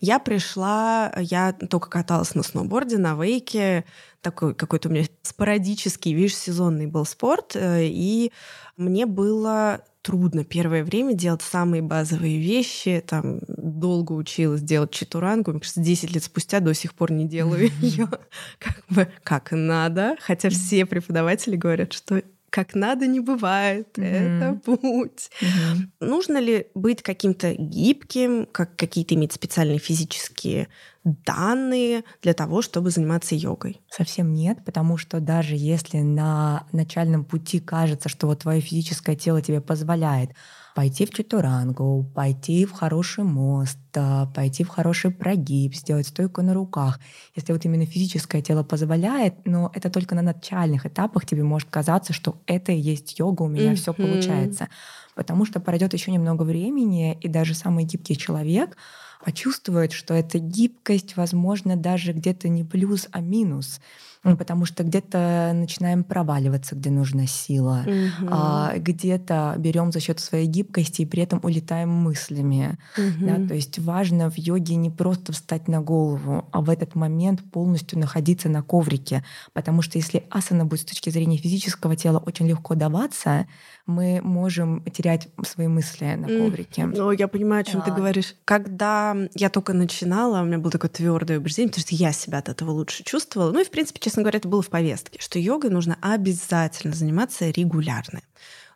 Я 0.01 0.19
пришла, 0.19 1.13
я 1.19 1.53
только 1.53 1.91
каталась 1.91 2.35
на 2.35 2.43
сноуборде, 2.43 2.97
на 2.97 3.15
вейке, 3.15 3.85
такой 4.21 4.55
какой-то 4.55 4.89
у 4.89 4.93
меня 4.93 5.05
спорадический, 5.23 6.13
видишь, 6.13 6.37
сезонный 6.37 6.87
был 6.87 7.05
спорт, 7.05 7.57
э, 7.57 7.85
и 7.85 8.33
мне 8.77 9.07
было 9.07 9.83
трудно 10.03 10.45
первое 10.45 10.83
время 10.83 11.15
делать 11.15 11.43
самые 11.43 11.83
базовые 11.83 12.39
вещи. 12.39 13.03
Там 13.07 13.41
долго 13.47 14.13
училась 14.13 14.63
делать 14.63 14.91
читурангу. 14.93 15.51
Мне 15.51 15.61
кажется, 15.61 15.81
10 15.81 16.15
лет 16.15 16.25
спустя 16.25 16.61
до 16.61 16.73
сих 16.75 16.95
пор 16.95 17.13
не 17.13 17.27
делаю 17.27 17.71
ее 17.81 18.09
как 18.59 18.85
бы 18.89 19.09
как 19.23 19.53
надо. 19.53 20.17
Хотя 20.21 20.49
все 20.51 20.87
преподаватели 20.87 21.57
говорят, 21.57 21.93
что 21.93 22.23
как 22.51 22.75
надо 22.75 23.07
не 23.07 23.21
бывает, 23.21 23.97
mm-hmm. 23.97 24.05
это 24.05 24.61
путь. 24.65 25.31
Mm-hmm. 25.41 25.89
Нужно 26.01 26.39
ли 26.39 26.67
быть 26.75 27.03
каким-то 27.03 27.55
гибким, 27.55 28.47
как 28.51 28.77
какие-то 28.77 29.15
иметь 29.15 29.33
специальные 29.33 29.79
физические 29.79 30.69
данные 31.05 32.05
для 32.23 32.35
того, 32.35 32.61
чтобы 32.61 32.91
заниматься 32.91 33.35
йогой? 33.35 33.81
Совсем 33.89 34.35
нет, 34.35 34.65
потому 34.65 34.97
что 34.97 35.21
даже 35.21 35.55
если 35.57 35.99
на 35.99 36.67
начальном 36.73 37.25
пути 37.25 37.61
кажется, 37.61 38.09
что 38.09 38.27
вот 38.27 38.41
твое 38.41 38.61
физическое 38.61 39.17
тело 39.17 39.41
тебе 39.41 39.61
позволяет 39.61 40.31
пойти 40.75 41.07
в 41.07 41.11
читурангу, 41.11 42.07
пойти 42.15 42.65
в 42.65 42.73
хороший 42.73 43.25
мост, 43.25 43.79
а, 43.95 44.27
пойти 44.27 44.65
в 44.65 44.69
хороший 44.69 45.11
прогиб, 45.11 45.75
сделать 45.75 46.07
стойку 46.07 46.43
на 46.43 46.55
руках. 46.55 47.01
Если 47.35 47.53
вот 47.53 47.65
именно 47.65 47.87
физическое 47.87 48.43
тело 48.43 48.63
позволяет, 48.63 49.35
но 49.45 49.71
это 49.75 49.91
только 49.91 50.15
на 50.15 50.23
начальных 50.23 50.87
этапах 50.87 51.27
тебе 51.27 51.43
может 51.43 51.69
казаться, 51.71 52.13
что 52.13 52.41
это 52.47 52.73
и 52.73 52.79
есть 52.79 53.19
йога, 53.19 53.43
у 53.43 53.49
меня 53.49 53.73
mm-hmm. 53.73 53.77
все 53.77 53.95
получается. 53.95 54.69
Потому 55.15 55.45
что 55.45 55.61
пройдет 55.61 55.93
еще 55.93 56.13
немного 56.13 56.45
времени, 56.45 57.19
и 57.21 57.29
даже 57.29 57.55
самый 57.55 57.85
гибкий 57.85 58.17
человек 58.17 58.77
почувствует, 59.25 59.93
что 59.93 60.15
эта 60.15 60.39
гибкость, 60.39 61.17
возможно, 61.17 61.77
даже 61.77 62.13
где-то 62.13 62.49
не 62.49 62.65
плюс, 62.65 63.09
а 63.13 63.21
минус. 63.21 63.81
Ну, 64.23 64.37
потому 64.37 64.67
что 64.67 64.85
где-то 64.85 65.53
начинаем 65.55 66.05
проваливаться, 66.05 66.75
где 66.75 66.91
нужна 66.91 67.27
сила, 67.27 67.85
угу. 67.87 68.29
а 68.31 68.77
где-то 68.77 69.55
берем 69.57 69.93
за 69.93 70.01
счет 70.01 70.21
своей 70.21 70.47
гибкости 70.47 71.03
и 71.03 71.07
при 71.07 71.23
этом 71.23 71.41
улетаем 71.43 71.89
мыслями. 71.89 72.79
Угу. 72.99 73.27
Да? 73.27 73.49
То 73.49 73.55
есть 73.55 73.79
важно 73.79 74.31
в 74.31 74.37
йоге 74.37 74.77
не 74.77 74.91
просто 74.91 75.33
встать 75.33 75.69
на 75.69 75.81
голову, 75.81 76.47
а 76.53 76.61
в 76.61 76.69
этот 76.69 76.95
момент 76.95 77.43
полностью 77.51 77.99
находиться 77.99 78.51
на 78.51 78.63
коврике. 78.63 79.25
Потому 79.55 79.81
что 79.81 79.97
если 79.97 80.27
асана 80.31 80.67
будет 80.67 80.81
с 80.81 80.85
точки 80.85 81.09
зрения 81.09 81.39
физического 81.39 81.97
тела 81.97 82.19
очень 82.19 82.47
легко 82.47 82.75
даваться, 82.75 83.47
мы 83.87 84.21
можем 84.23 84.85
терять 84.93 85.29
свои 85.45 85.67
мысли 85.67 86.15
на 86.15 86.29
коврике. 86.29 86.87
Ну, 86.87 87.11
я 87.11 87.27
понимаю, 87.27 87.63
о 87.63 87.65
чем 87.65 87.81
да. 87.81 87.87
ты 87.87 87.93
говоришь. 87.93 88.35
Когда 88.45 89.17
я 89.35 89.49
только 89.49 89.73
начинала, 89.73 90.43
у 90.43 90.45
меня 90.45 90.59
было 90.59 90.71
такое 90.71 90.91
твердое 90.91 91.39
убеждение, 91.39 91.71
потому 91.71 91.87
что 91.87 91.95
я 91.95 92.13
себя 92.13 92.39
от 92.39 92.49
этого 92.51 92.71
лучше 92.71 93.03
чувствовала. 93.03 93.53
Ну 93.53 93.61
и, 93.61 93.65
в 93.65 93.71
принципе, 93.71 93.99
честно 94.11 94.25
говоря, 94.25 94.39
это 94.39 94.49
было 94.49 94.61
в 94.61 94.71
повестке, 94.71 95.21
что 95.21 95.39
йогой 95.39 95.71
нужно 95.71 95.97
обязательно 96.01 96.93
заниматься 96.93 97.49
регулярно. 97.49 98.23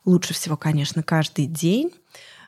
Лучше 0.05 0.33
всего, 0.33 0.57
конечно, 0.57 1.03
каждый 1.03 1.47
день. 1.47 1.91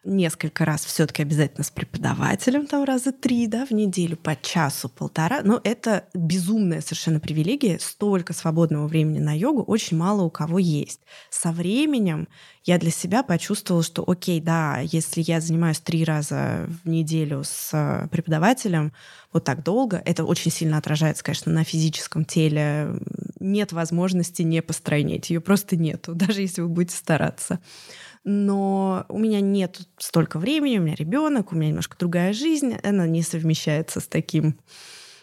Несколько 0.07 0.65
раз 0.65 0.85
все-таки 0.85 1.23
обязательно 1.23 1.65
с 1.65 1.71
преподавателем, 1.71 2.67
там 2.67 2.85
раза 2.85 3.13
три, 3.13 3.47
да, 3.47 3.67
в 3.67 3.73
неделю, 3.73 4.17
по 4.17 4.37
часу, 4.37 4.89
полтора. 4.89 5.43
Но 5.43 5.61
это 5.63 6.07
безумная 6.15 6.81
совершенно 6.81 7.21
привилегия. 7.21 7.79
Столько 7.81 8.33
свободного 8.33 8.87
времени 8.87 9.19
на 9.19 9.37
йогу 9.37 9.63
очень 9.63 9.97
мало 9.97 10.23
у 10.23 10.31
кого 10.31 10.59
есть. 10.59 11.01
Со 11.31 11.53
временем 11.53 12.29
я 12.65 12.79
для 12.79 12.91
себя 12.91 13.23
почувствовала, 13.23 13.85
что 13.85 14.05
окей, 14.07 14.41
да, 14.41 14.81
если 14.81 15.23
я 15.23 15.41
занимаюсь 15.41 15.81
три 15.81 16.05
раза 16.05 16.69
в 16.83 16.89
неделю 16.89 17.43
с 17.45 17.71
э, 17.73 18.09
преподавателем 18.09 18.93
вот 19.33 19.45
так 19.45 19.63
долго, 19.63 20.03
это 20.05 20.25
очень 20.25 20.51
сильно 20.51 20.79
отражается, 20.79 21.23
конечно, 21.23 21.53
на 21.53 21.63
физическом 21.63 22.25
теле. 22.25 22.99
Нет 23.47 23.73
возможности 23.73 24.43
не 24.43 24.61
постройнеть, 24.63 25.31
ее 25.31 25.41
просто 25.41 25.77
нету, 25.77 26.15
даже 26.15 26.43
если 26.43 26.61
вы 26.63 26.69
будете 26.69 26.97
стараться 26.97 27.61
но 28.29 29.07
у 29.09 29.21
меня 29.21 29.41
нет 29.41 29.79
столько 29.99 30.41
времени, 30.41 30.79
у 30.79 30.83
меня 30.83 30.97
ребенок, 30.97 31.53
у 31.53 31.55
меня 31.55 31.69
немножко 31.69 31.97
другая 31.97 32.33
жизнь, 32.33 32.75
она 32.83 33.07
не 33.07 33.23
совмещается 33.23 34.01
с 34.01 34.09
таким 34.09 34.59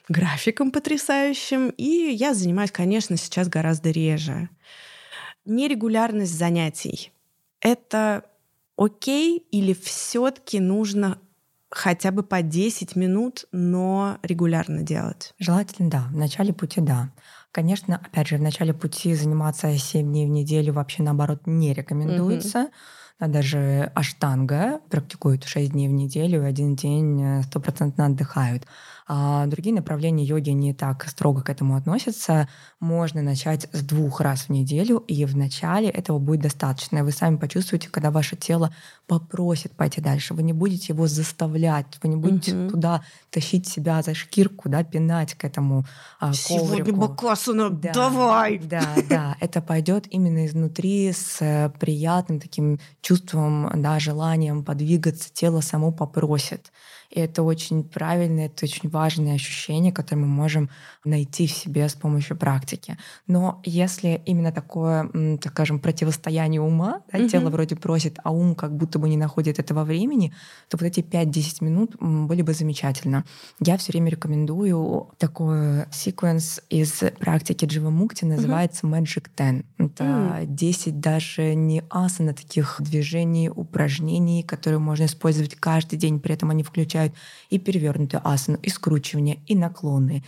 графиком 0.08 0.72
потрясающим, 0.72 1.70
и 1.72 1.86
я 1.86 2.34
занимаюсь, 2.34 2.72
конечно, 2.72 3.18
сейчас 3.18 3.50
гораздо 3.50 3.92
реже. 3.92 4.50
Нерегулярность 5.44 6.34
занятий— 6.34 7.12
это 7.60 8.24
окей 8.78 9.46
или 9.52 9.74
все-таки 9.74 10.62
нужно 10.62 11.20
хотя 11.70 12.12
бы 12.12 12.24
по 12.24 12.42
10 12.42 12.96
минут, 12.96 13.46
но 13.52 14.18
регулярно 14.24 14.82
делать? 14.84 15.34
Желательно, 15.40 15.90
да. 15.90 16.08
В 16.12 16.16
начале 16.16 16.54
пути, 16.54 16.80
да. 16.80 17.12
Конечно, 17.54 18.02
опять 18.04 18.30
же, 18.30 18.38
в 18.38 18.42
начале 18.42 18.74
пути 18.74 19.14
заниматься 19.14 19.78
7 19.78 20.08
дней 20.08 20.26
в 20.26 20.30
неделю 20.30 20.74
вообще, 20.74 21.04
наоборот, 21.04 21.42
не 21.46 21.72
рекомендуется. 21.72 22.60
Mm-hmm. 22.60 22.72
А 23.20 23.28
даже 23.28 23.92
аштанга 23.94 24.82
практикуют 24.90 25.44
6 25.44 25.72
дней 25.72 25.88
в 25.88 25.92
неделю, 25.92 26.42
и 26.42 26.46
один 26.46 26.76
день 26.76 27.22
э, 27.22 27.44
стопроцентно 27.44 28.08
отдыхают. 28.08 28.66
А 29.08 29.46
другие 29.48 29.76
направления 29.76 30.24
йоги 30.24 30.52
не 30.52 30.74
так 30.74 31.06
строго 31.08 31.42
к 31.42 31.50
этому 31.50 31.76
относятся. 31.76 32.48
Можно 32.80 33.22
начать 33.22 33.68
с 33.74 33.82
двух 33.82 34.22
раз 34.22 34.44
в 34.44 34.50
неделю, 34.50 34.98
и 35.08 35.26
в 35.26 35.36
начале 35.36 35.90
этого 35.90 36.20
будет 36.20 36.42
достаточно. 36.42 37.04
Вы 37.04 37.12
сами 37.12 37.36
почувствуете, 37.36 37.90
когда 37.90 38.12
ваше 38.12 38.36
тело 38.36 38.74
попросит 39.08 39.74
пойти 39.74 40.00
дальше. 40.00 40.34
Вы 40.34 40.44
не 40.44 40.54
будете 40.54 40.94
его 40.94 41.08
заставлять, 41.08 41.86
вы 42.02 42.10
не 42.10 42.16
будете 42.16 42.56
угу. 42.56 42.72
туда 42.72 43.04
тащить 43.30 43.68
себя 43.68 44.02
за 44.02 44.14
шкирку, 44.14 44.70
да, 44.70 44.84
пинать 44.84 45.34
к 45.34 45.44
этому 45.44 45.86
а, 46.20 46.34
Сегодня 46.34 46.94
Бакасана, 46.94 47.70
да, 47.70 47.92
давай! 47.92 48.60
Да, 48.60 48.96
да, 49.10 49.38
это 49.40 49.62
пойдет 49.62 50.06
именно 50.10 50.46
изнутри 50.46 51.12
с 51.12 51.42
э, 51.42 51.72
приятным 51.80 52.40
таким 52.40 52.80
чувством, 53.02 53.70
да, 53.76 54.00
желанием 54.00 54.64
подвигаться, 54.64 55.32
тело 55.34 55.62
само 55.62 55.92
попросит. 55.92 56.72
И 57.14 57.20
это 57.20 57.44
очень 57.44 57.84
правильное, 57.84 58.48
это 58.48 58.66
очень 58.66 58.90
важное 58.90 59.36
ощущение, 59.36 59.92
которое 59.92 60.22
мы 60.22 60.28
можем 60.28 60.70
найти 61.06 61.46
в 61.46 61.52
себе 61.52 61.88
с 61.88 61.94
помощью 61.94 62.36
практики. 62.36 62.98
Но 63.28 63.62
если 63.64 64.22
именно 64.26 64.52
такое, 64.52 65.38
так 65.38 65.52
скажем, 65.52 65.80
противостояние 65.80 66.60
ума, 66.60 67.02
да, 67.12 67.20
mm-hmm. 67.20 67.30
тело 67.30 67.50
вроде 67.52 67.76
просит, 67.76 68.18
а 68.24 68.32
ум 68.32 68.56
как 68.56 68.76
будто 68.76 68.98
бы 68.98 69.10
не 69.10 69.18
находит 69.18 69.60
этого 69.60 69.84
времени, 69.84 70.34
то 70.70 70.78
вот 70.78 70.88
эти 70.88 71.02
5-10 71.02 71.64
минут 71.64 71.96
были 72.00 72.42
бы 72.42 72.54
замечательно. 72.54 73.26
Я 73.60 73.78
все 73.78 73.92
время 73.92 74.10
рекомендую 74.10 75.12
такой 75.20 75.86
секвенс 75.92 76.62
из 76.70 77.04
практики 77.20 77.66
Дживамукти, 77.66 78.26
называется 78.26 78.88
mm-hmm. 78.88 79.04
Magic 79.04 79.28
Ten. 79.38 79.66
Это 79.78 80.04
mm-hmm. 80.04 80.46
10 80.48 81.00
даже 81.00 81.54
не 81.54 81.84
асана 81.92 82.34
таких 82.34 82.78
движений, 82.80 83.52
упражнений, 83.52 84.42
которые 84.42 84.80
можно 84.80 85.06
использовать 85.06 85.54
каждый 85.56 86.00
день, 86.00 86.20
при 86.20 86.34
этом 86.34 86.50
они 86.50 86.64
включают 86.64 87.03
включают 87.04 87.14
и 87.50 87.60
перевернутую 87.60 88.22
асану, 88.24 88.58
и 88.62 88.70
скручивание, 88.70 89.40
и 89.48 89.56
наклоны. 89.56 90.24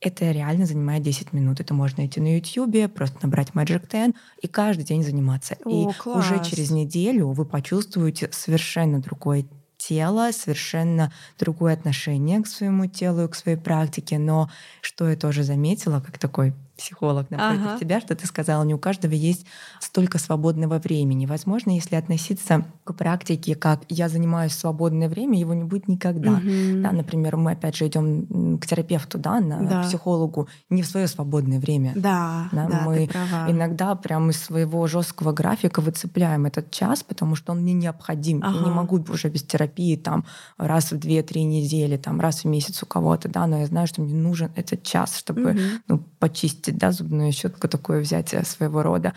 Это 0.00 0.30
реально 0.32 0.66
занимает 0.66 1.02
10 1.02 1.32
минут. 1.32 1.60
Это 1.60 1.72
можно 1.72 1.98
найти 1.98 2.20
на 2.20 2.36
YouTube, 2.36 2.92
просто 2.92 3.18
набрать 3.22 3.50
Magic 3.54 3.88
10 3.90 4.14
и 4.42 4.48
каждый 4.48 4.84
день 4.84 5.02
заниматься. 5.02 5.56
О, 5.64 5.90
и 5.90 5.94
класс. 5.94 6.18
уже 6.18 6.44
через 6.44 6.70
неделю 6.70 7.28
вы 7.28 7.44
почувствуете 7.46 8.28
совершенно 8.30 9.00
другое 9.00 9.46
тело, 9.78 10.30
совершенно 10.32 11.10
другое 11.38 11.74
отношение 11.74 12.42
к 12.42 12.46
своему 12.46 12.86
телу 12.86 13.24
и 13.24 13.28
к 13.28 13.34
своей 13.34 13.56
практике. 13.56 14.18
Но 14.18 14.50
что 14.82 15.08
я 15.08 15.16
тоже 15.16 15.42
заметила, 15.42 16.00
как 16.00 16.18
такой 16.18 16.52
психолог 16.76 17.30
напротив 17.30 17.66
ага. 17.66 17.78
тебя, 17.78 18.00
что 18.00 18.14
ты 18.14 18.26
сказала, 18.26 18.64
не 18.64 18.74
у 18.74 18.78
каждого 18.78 19.12
есть 19.12 19.46
столько 19.80 20.18
свободного 20.18 20.78
времени. 20.78 21.26
Возможно, 21.26 21.70
если 21.70 21.96
относиться 21.96 22.64
к 22.84 22.92
практике, 22.94 23.54
как 23.54 23.82
я 23.88 24.08
занимаюсь 24.08 24.52
в 24.52 24.58
свободное 24.58 25.08
время, 25.08 25.38
его 25.38 25.54
не 25.54 25.64
будет 25.64 25.88
никогда. 25.88 26.32
Угу. 26.32 26.82
Да, 26.82 26.92
например, 26.92 27.36
мы 27.36 27.52
опять 27.52 27.76
же 27.76 27.86
идем 27.86 28.58
к 28.58 28.66
терапевту, 28.66 29.18
да, 29.18 29.40
на 29.40 29.62
да. 29.62 29.82
психологу 29.82 30.48
не 30.68 30.82
в 30.82 30.86
свое 30.86 31.06
свободное 31.06 31.60
время. 31.60 31.92
Да, 31.94 32.48
да, 32.52 32.66
да 32.66 32.82
мы 32.84 33.04
иногда 33.48 33.94
прямо 33.94 34.30
из 34.30 34.42
своего 34.42 34.86
жесткого 34.86 35.32
графика 35.32 35.80
выцепляем 35.80 36.46
этот 36.46 36.70
час, 36.70 37.02
потому 37.02 37.36
что 37.36 37.52
он 37.52 37.60
мне 37.60 37.72
необходим. 37.72 38.40
Ага. 38.42 38.58
Я 38.58 38.64
не 38.64 38.70
могу 38.70 39.04
уже 39.08 39.28
без 39.28 39.42
терапии 39.42 39.96
там 39.96 40.24
раз 40.58 40.92
в 40.92 40.98
две-три 40.98 41.44
недели, 41.44 41.96
там 41.96 42.20
раз 42.20 42.42
в 42.42 42.46
месяц 42.46 42.82
у 42.82 42.86
кого-то, 42.86 43.28
да, 43.28 43.46
но 43.46 43.60
я 43.60 43.66
знаю, 43.66 43.86
что 43.86 44.02
мне 44.02 44.14
нужен 44.14 44.50
этот 44.56 44.82
час, 44.82 45.16
чтобы 45.16 45.50
угу. 45.52 45.60
ну, 45.88 45.98
почистить 46.18 46.63
почистить, 46.64 46.78
да, 46.78 46.92
зубную 46.92 47.32
щетку, 47.32 47.68
такое 47.68 48.00
взятие 48.00 48.44
своего 48.44 48.82
рода. 48.82 49.12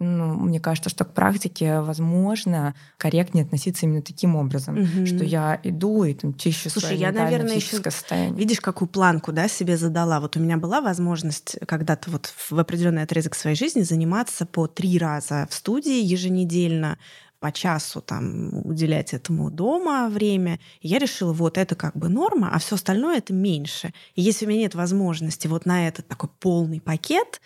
Ну, 0.00 0.34
мне 0.34 0.60
кажется, 0.60 0.90
что 0.90 1.04
к 1.04 1.14
практике, 1.14 1.80
возможно, 1.80 2.74
корректнее 2.98 3.44
относиться 3.44 3.86
именно 3.86 4.02
таким 4.02 4.36
образом, 4.36 4.78
угу. 4.78 5.06
что 5.06 5.24
я 5.24 5.58
иду 5.62 6.04
и 6.04 6.14
там 6.14 6.34
чищу 6.34 6.70
Слушай, 6.70 6.86
свое 6.86 7.00
я, 7.00 7.12
наверное, 7.12 7.56
еще 7.56 7.80
состояние. 7.82 8.36
Видишь, 8.36 8.60
какую 8.60 8.88
планку, 8.88 9.32
да, 9.32 9.48
себе 9.48 9.76
задала. 9.76 10.20
Вот 10.20 10.36
у 10.36 10.40
меня 10.40 10.56
была 10.56 10.80
возможность 10.80 11.56
когда-то 11.66 12.10
вот 12.10 12.32
в 12.50 12.58
определенный 12.58 13.02
отрезок 13.02 13.34
своей 13.34 13.56
жизни 13.56 13.82
заниматься 13.82 14.46
по 14.46 14.66
три 14.66 14.98
раза 14.98 15.46
в 15.50 15.54
студии 15.54 16.02
еженедельно, 16.02 16.98
по 17.44 17.52
часу 17.52 18.00
там 18.00 18.66
уделять 18.66 19.12
этому 19.12 19.50
дома 19.50 20.08
время. 20.08 20.58
И 20.80 20.88
я 20.88 20.98
решила, 20.98 21.34
вот 21.34 21.58
это 21.58 21.74
как 21.74 21.94
бы 21.94 22.08
норма, 22.08 22.48
а 22.50 22.58
все 22.58 22.76
остальное 22.76 23.18
это 23.18 23.34
меньше. 23.34 23.92
И 24.14 24.22
если 24.22 24.46
у 24.46 24.48
меня 24.48 24.60
нет 24.60 24.74
возможности 24.74 25.46
вот 25.46 25.66
на 25.66 25.86
этот 25.86 26.08
такой 26.08 26.30
полный 26.40 26.80
пакет, 26.80 27.42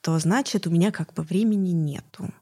то 0.00 0.18
значит 0.18 0.66
у 0.66 0.70
меня 0.70 0.90
как 0.90 1.12
бы 1.12 1.22
времени 1.22 1.72
нету. 1.72 2.32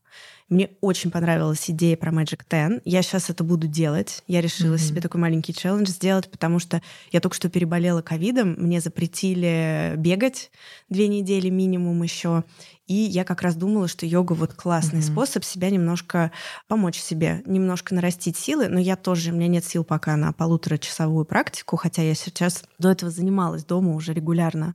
Мне 0.50 0.70
очень 0.80 1.12
понравилась 1.12 1.70
идея 1.70 1.96
про 1.96 2.10
Magic 2.10 2.40
Ten. 2.50 2.82
Я 2.84 3.02
сейчас 3.02 3.30
это 3.30 3.44
буду 3.44 3.68
делать. 3.68 4.24
Я 4.26 4.40
решила 4.40 4.74
mm-hmm. 4.74 4.78
себе 4.78 5.00
такой 5.00 5.20
маленький 5.20 5.54
челлендж 5.54 5.86
сделать, 5.88 6.28
потому 6.28 6.58
что 6.58 6.82
я 7.12 7.20
только 7.20 7.36
что 7.36 7.48
переболела 7.48 8.02
ковидом. 8.02 8.56
Мне 8.58 8.80
запретили 8.80 9.94
бегать 9.96 10.50
две 10.88 11.06
недели 11.06 11.50
минимум 11.50 12.02
еще. 12.02 12.42
И 12.88 12.94
я 12.94 13.22
как 13.22 13.42
раз 13.42 13.54
думала, 13.54 13.86
что 13.86 14.06
йога 14.06 14.32
вот 14.32 14.54
классный 14.54 14.98
mm-hmm. 14.98 15.12
способ 15.12 15.44
себя 15.44 15.70
немножко 15.70 16.32
помочь 16.66 16.98
себе, 16.98 17.44
немножко 17.46 17.94
нарастить 17.94 18.36
силы. 18.36 18.66
Но 18.66 18.80
я 18.80 18.96
тоже, 18.96 19.30
у 19.30 19.34
меня 19.36 19.46
нет 19.46 19.64
сил 19.64 19.84
пока 19.84 20.16
на 20.16 20.32
полуторачасовую 20.32 21.26
практику, 21.26 21.76
хотя 21.76 22.02
я 22.02 22.16
сейчас 22.16 22.64
до 22.80 22.90
этого 22.90 23.12
занималась 23.12 23.64
дома 23.64 23.94
уже 23.94 24.12
регулярно. 24.12 24.74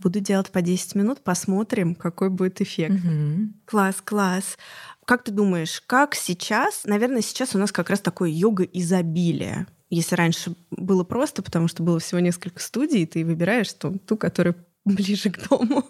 Буду 0.00 0.20
делать 0.20 0.50
по 0.50 0.62
10 0.62 0.96
минут, 0.96 1.22
посмотрим, 1.22 1.94
какой 1.94 2.30
будет 2.30 2.60
эффект. 2.60 3.04
Mm-hmm. 3.04 3.48
Класс, 3.66 3.96
класс. 4.02 4.58
Как 5.04 5.24
ты 5.24 5.32
думаешь, 5.32 5.82
как 5.86 6.14
сейчас, 6.14 6.84
наверное, 6.84 7.22
сейчас 7.22 7.54
у 7.54 7.58
нас 7.58 7.72
как 7.72 7.90
раз 7.90 8.00
такое 8.00 8.30
йога-изобилие. 8.30 9.66
Если 9.90 10.14
раньше 10.14 10.54
было 10.70 11.04
просто, 11.04 11.42
потому 11.42 11.68
что 11.68 11.82
было 11.82 11.98
всего 11.98 12.20
несколько 12.20 12.60
студий, 12.60 13.06
ты 13.06 13.24
выбираешь 13.24 13.72
ту, 13.72 13.98
ту 13.98 14.16
которая 14.16 14.54
ближе 14.84 15.30
к 15.30 15.48
дому. 15.48 15.78
Угу. 15.78 15.84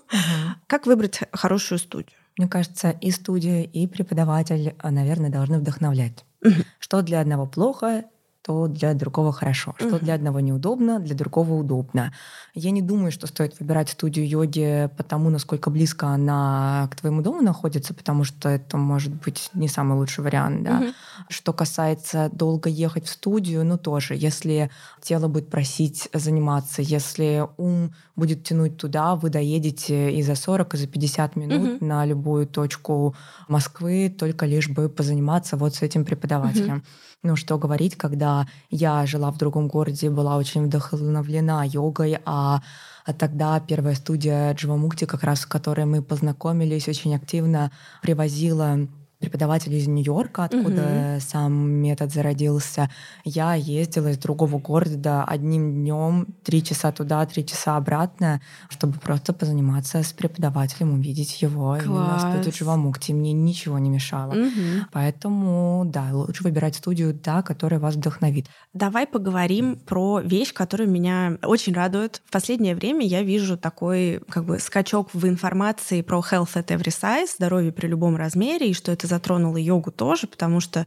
Как 0.66 0.86
выбрать 0.86 1.20
хорошую 1.32 1.78
студию? 1.78 2.18
Мне 2.38 2.48
кажется, 2.48 2.90
и 2.90 3.10
студия, 3.10 3.62
и 3.62 3.86
преподаватель, 3.86 4.74
наверное, 4.82 5.30
должны 5.30 5.58
вдохновлять. 5.58 6.24
Угу. 6.42 6.54
Что 6.78 7.02
для 7.02 7.20
одного 7.20 7.46
плохо, 7.46 8.04
то 8.42 8.66
для 8.66 8.94
другого 8.94 9.32
хорошо. 9.32 9.74
Что 9.78 9.98
для 9.98 10.14
одного 10.14 10.40
неудобно, 10.40 10.98
для 10.98 11.14
другого 11.14 11.54
удобно. 11.54 12.12
Я 12.54 12.70
не 12.72 12.82
думаю, 12.82 13.12
что 13.12 13.26
стоит 13.26 13.58
выбирать 13.60 13.88
студию 13.88 14.28
йоги 14.28 14.90
по 14.96 15.02
тому, 15.02 15.30
насколько 15.30 15.70
близко 15.70 16.08
она 16.08 16.88
к 16.90 16.96
твоему 16.96 17.22
дому 17.22 17.40
находится, 17.40 17.94
потому 17.94 18.24
что 18.24 18.48
это 18.48 18.76
может 18.76 19.12
быть 19.12 19.50
не 19.54 19.68
самый 19.68 19.96
лучший 19.96 20.24
вариант. 20.24 20.64
Да? 20.64 20.80
mm 20.80 20.94
Что 21.28 21.52
касается 21.52 22.30
долго 22.32 22.68
ехать 22.68 23.06
в 23.06 23.10
студию, 23.10 23.64
ну 23.64 23.78
тоже, 23.78 24.14
если 24.14 24.70
тело 25.00 25.28
будет 25.28 25.48
просить 25.48 26.08
заниматься, 26.12 26.82
если 26.82 27.46
ум 27.56 27.94
будет 28.16 28.42
тянуть 28.42 28.76
туда, 28.76 29.14
вы 29.14 29.30
доедете 29.30 30.10
и 30.10 30.22
за 30.22 30.34
40, 30.34 30.74
и 30.74 30.76
за 30.76 30.86
50 30.86 31.36
минут 31.36 31.82
mm 31.82 31.84
на 31.84 32.06
любую 32.06 32.46
точку 32.46 33.14
Москвы, 33.48 34.14
только 34.18 34.46
лишь 34.46 34.68
бы 34.68 34.88
позаниматься 34.88 35.56
вот 35.56 35.74
с 35.74 35.82
этим 35.82 36.04
преподавателем. 36.04 36.78
mm 36.78 37.11
ну, 37.22 37.36
что 37.36 37.58
говорить, 37.58 37.96
когда 37.96 38.46
я 38.70 39.06
жила 39.06 39.30
в 39.30 39.38
другом 39.38 39.68
городе, 39.68 40.10
была 40.10 40.36
очень 40.36 40.66
вдохновлена 40.66 41.64
йогой, 41.64 42.18
а 42.24 42.62
а 43.04 43.12
тогда 43.12 43.58
первая 43.58 43.96
студия 43.96 44.54
Дживамукти, 44.54 45.06
как 45.06 45.24
раз 45.24 45.40
в 45.40 45.48
которой 45.48 45.86
мы 45.86 46.02
познакомились, 46.02 46.86
очень 46.88 47.16
активно 47.16 47.72
привозила 48.00 48.78
преподаватель 49.22 49.72
из 49.74 49.86
Нью-Йорка, 49.86 50.44
откуда 50.44 51.12
угу. 51.14 51.20
сам 51.20 51.52
метод 51.52 52.12
зародился. 52.12 52.90
Я 53.24 53.54
ездила 53.54 54.08
из 54.08 54.18
другого 54.18 54.58
города 54.58 55.24
одним 55.24 55.72
днем, 55.72 56.26
три 56.42 56.62
часа 56.62 56.90
туда, 56.92 57.24
три 57.24 57.46
часа 57.46 57.76
обратно, 57.76 58.40
чтобы 58.68 58.98
просто 58.98 59.32
позаниматься 59.32 60.02
с 60.02 60.12
преподавателем, 60.12 60.92
увидеть 60.92 61.40
его. 61.40 61.78
Класс. 61.82 61.84
Именно 61.84 62.18
студию 62.18 62.52
Дживамукти. 62.52 63.12
Мне 63.12 63.32
ничего 63.32 63.78
не 63.78 63.90
мешало. 63.90 64.32
Угу. 64.32 64.88
Поэтому, 64.92 65.84
да, 65.86 66.08
лучше 66.12 66.42
выбирать 66.42 66.76
студию, 66.76 67.14
да, 67.14 67.42
которая 67.42 67.78
вас 67.78 67.94
вдохновит. 67.94 68.48
Давай 68.74 69.06
поговорим 69.06 69.76
про 69.76 70.20
вещь, 70.20 70.52
которая 70.52 70.88
меня 70.88 71.38
очень 71.42 71.74
радует. 71.74 72.22
В 72.26 72.32
последнее 72.32 72.74
время 72.74 73.06
я 73.06 73.22
вижу 73.22 73.56
такой 73.56 74.20
как 74.28 74.44
бы 74.44 74.58
скачок 74.58 75.10
в 75.14 75.26
информации 75.26 76.02
про 76.02 76.18
health 76.18 76.54
at 76.54 76.66
every 76.66 76.90
size, 76.90 77.28
здоровье 77.36 77.70
при 77.70 77.86
любом 77.86 78.16
размере, 78.16 78.70
и 78.70 78.74
что 78.74 78.90
это 78.90 79.06
затронула 79.12 79.58
йогу 79.58 79.90
тоже, 79.90 80.26
потому 80.26 80.60
что 80.60 80.86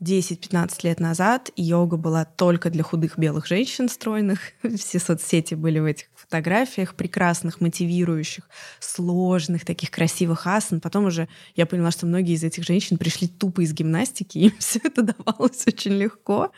10-15 0.00 0.80
лет 0.82 1.00
назад 1.00 1.50
йога 1.56 1.96
была 1.96 2.24
только 2.24 2.70
для 2.70 2.82
худых 2.82 3.18
белых 3.18 3.46
женщин 3.46 3.88
стройных. 3.88 4.40
Все 4.76 4.98
соцсети 4.98 5.54
были 5.54 5.78
в 5.78 5.84
этих 5.84 6.08
фотографиях 6.14 6.94
прекрасных, 6.94 7.60
мотивирующих, 7.60 8.48
сложных, 8.80 9.64
таких 9.64 9.90
красивых 9.90 10.46
асан. 10.46 10.80
Потом 10.80 11.06
уже 11.06 11.28
я 11.54 11.66
поняла, 11.66 11.90
что 11.90 12.06
многие 12.06 12.34
из 12.34 12.44
этих 12.44 12.64
женщин 12.64 12.98
пришли 12.98 13.28
тупо 13.28 13.62
из 13.62 13.72
гимнастики, 13.72 14.38
им 14.46 14.52
все 14.58 14.80
это 14.82 15.02
давалось 15.02 15.66
очень 15.66 15.92
легко, 15.92 16.50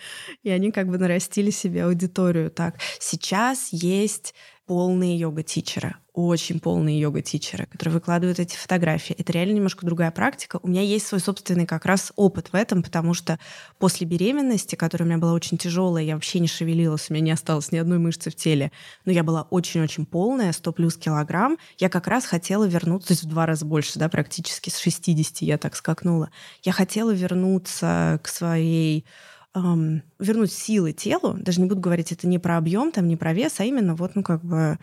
и 0.43 0.51
они 0.51 0.73
как 0.73 0.89
бы 0.89 0.99
нарастили 0.99 1.51
себе 1.51 1.85
аудиторию 1.85 2.51
так. 2.51 2.77
Сейчас 2.99 3.69
есть 3.71 4.35
полные 4.69 5.19
йога-тичеры, 5.19 5.97
очень 6.13 6.61
полные 6.61 7.01
йога-тичеры, 7.01 7.65
которые 7.67 7.95
выкладывают 7.95 8.39
эти 8.39 8.55
фотографии. 8.55 9.17
Это 9.19 9.33
реально 9.33 9.55
немножко 9.55 9.87
другая 9.87 10.11
практика. 10.11 10.61
У 10.63 10.69
меня 10.69 10.83
есть 10.83 11.07
свой 11.07 11.21
собственный 11.21 11.65
как 11.65 11.87
раз 11.87 12.13
опыт 12.17 12.51
в 12.53 12.55
этом, 12.55 12.83
потому 12.83 13.15
что 13.15 13.39
после 13.79 14.07
беременности, 14.07 14.75
которая 14.75 15.07
у 15.07 15.09
меня 15.09 15.19
была 15.19 15.33
очень 15.33 15.57
тяжелая, 15.57 16.05
я 16.05 16.15
вообще 16.15 16.39
не 16.39 16.49
шевелилась, 16.49 17.09
у 17.09 17.15
меня 17.15 17.25
не 17.25 17.31
осталось 17.31 17.73
ни 17.73 17.79
одной 17.79 17.99
мышцы 17.99 18.31
в 18.31 18.37
теле, 18.37 18.71
но 19.07 19.13
я 19.13 19.25
была 19.25 19.43
очень-очень 19.49 20.05
полная, 20.05 20.53
100 20.53 20.73
плюс 20.73 20.99
килограмм, 20.99 21.57
я 21.79 21.89
как 21.89 22.07
раз 22.07 22.27
хотела 22.27 22.65
вернуться, 22.65 23.09
то 23.09 23.13
есть 23.13 23.25
в 23.25 23.29
два 23.29 23.47
раза 23.47 23.65
больше, 23.65 23.99
да, 23.99 24.11
практически 24.11 24.69
с 24.69 24.79
60 24.79 25.41
я 25.41 25.57
так 25.57 25.75
скакнула. 25.75 26.29
Я 26.63 26.73
хотела 26.73 27.11
вернуться 27.11 28.21
к 28.23 28.29
своей 28.29 29.07
эм, 29.59 30.03
вернуть 30.19 30.53
силы 30.53 30.93
телу, 30.93 31.35
даже 31.39 31.61
не 31.61 31.69
буду 31.69 31.81
говорить 31.81 32.13
это 32.13 32.27
не 32.27 32.39
про 32.39 32.57
объем, 32.57 32.93
там, 32.93 33.09
не 33.09 33.17
про 33.17 33.33
вес, 33.33 33.61
а 33.61 33.65
именно 33.65 33.95
вот, 33.95 34.15
ну, 34.15 34.23
как 34.23 34.45
бы 34.45 34.79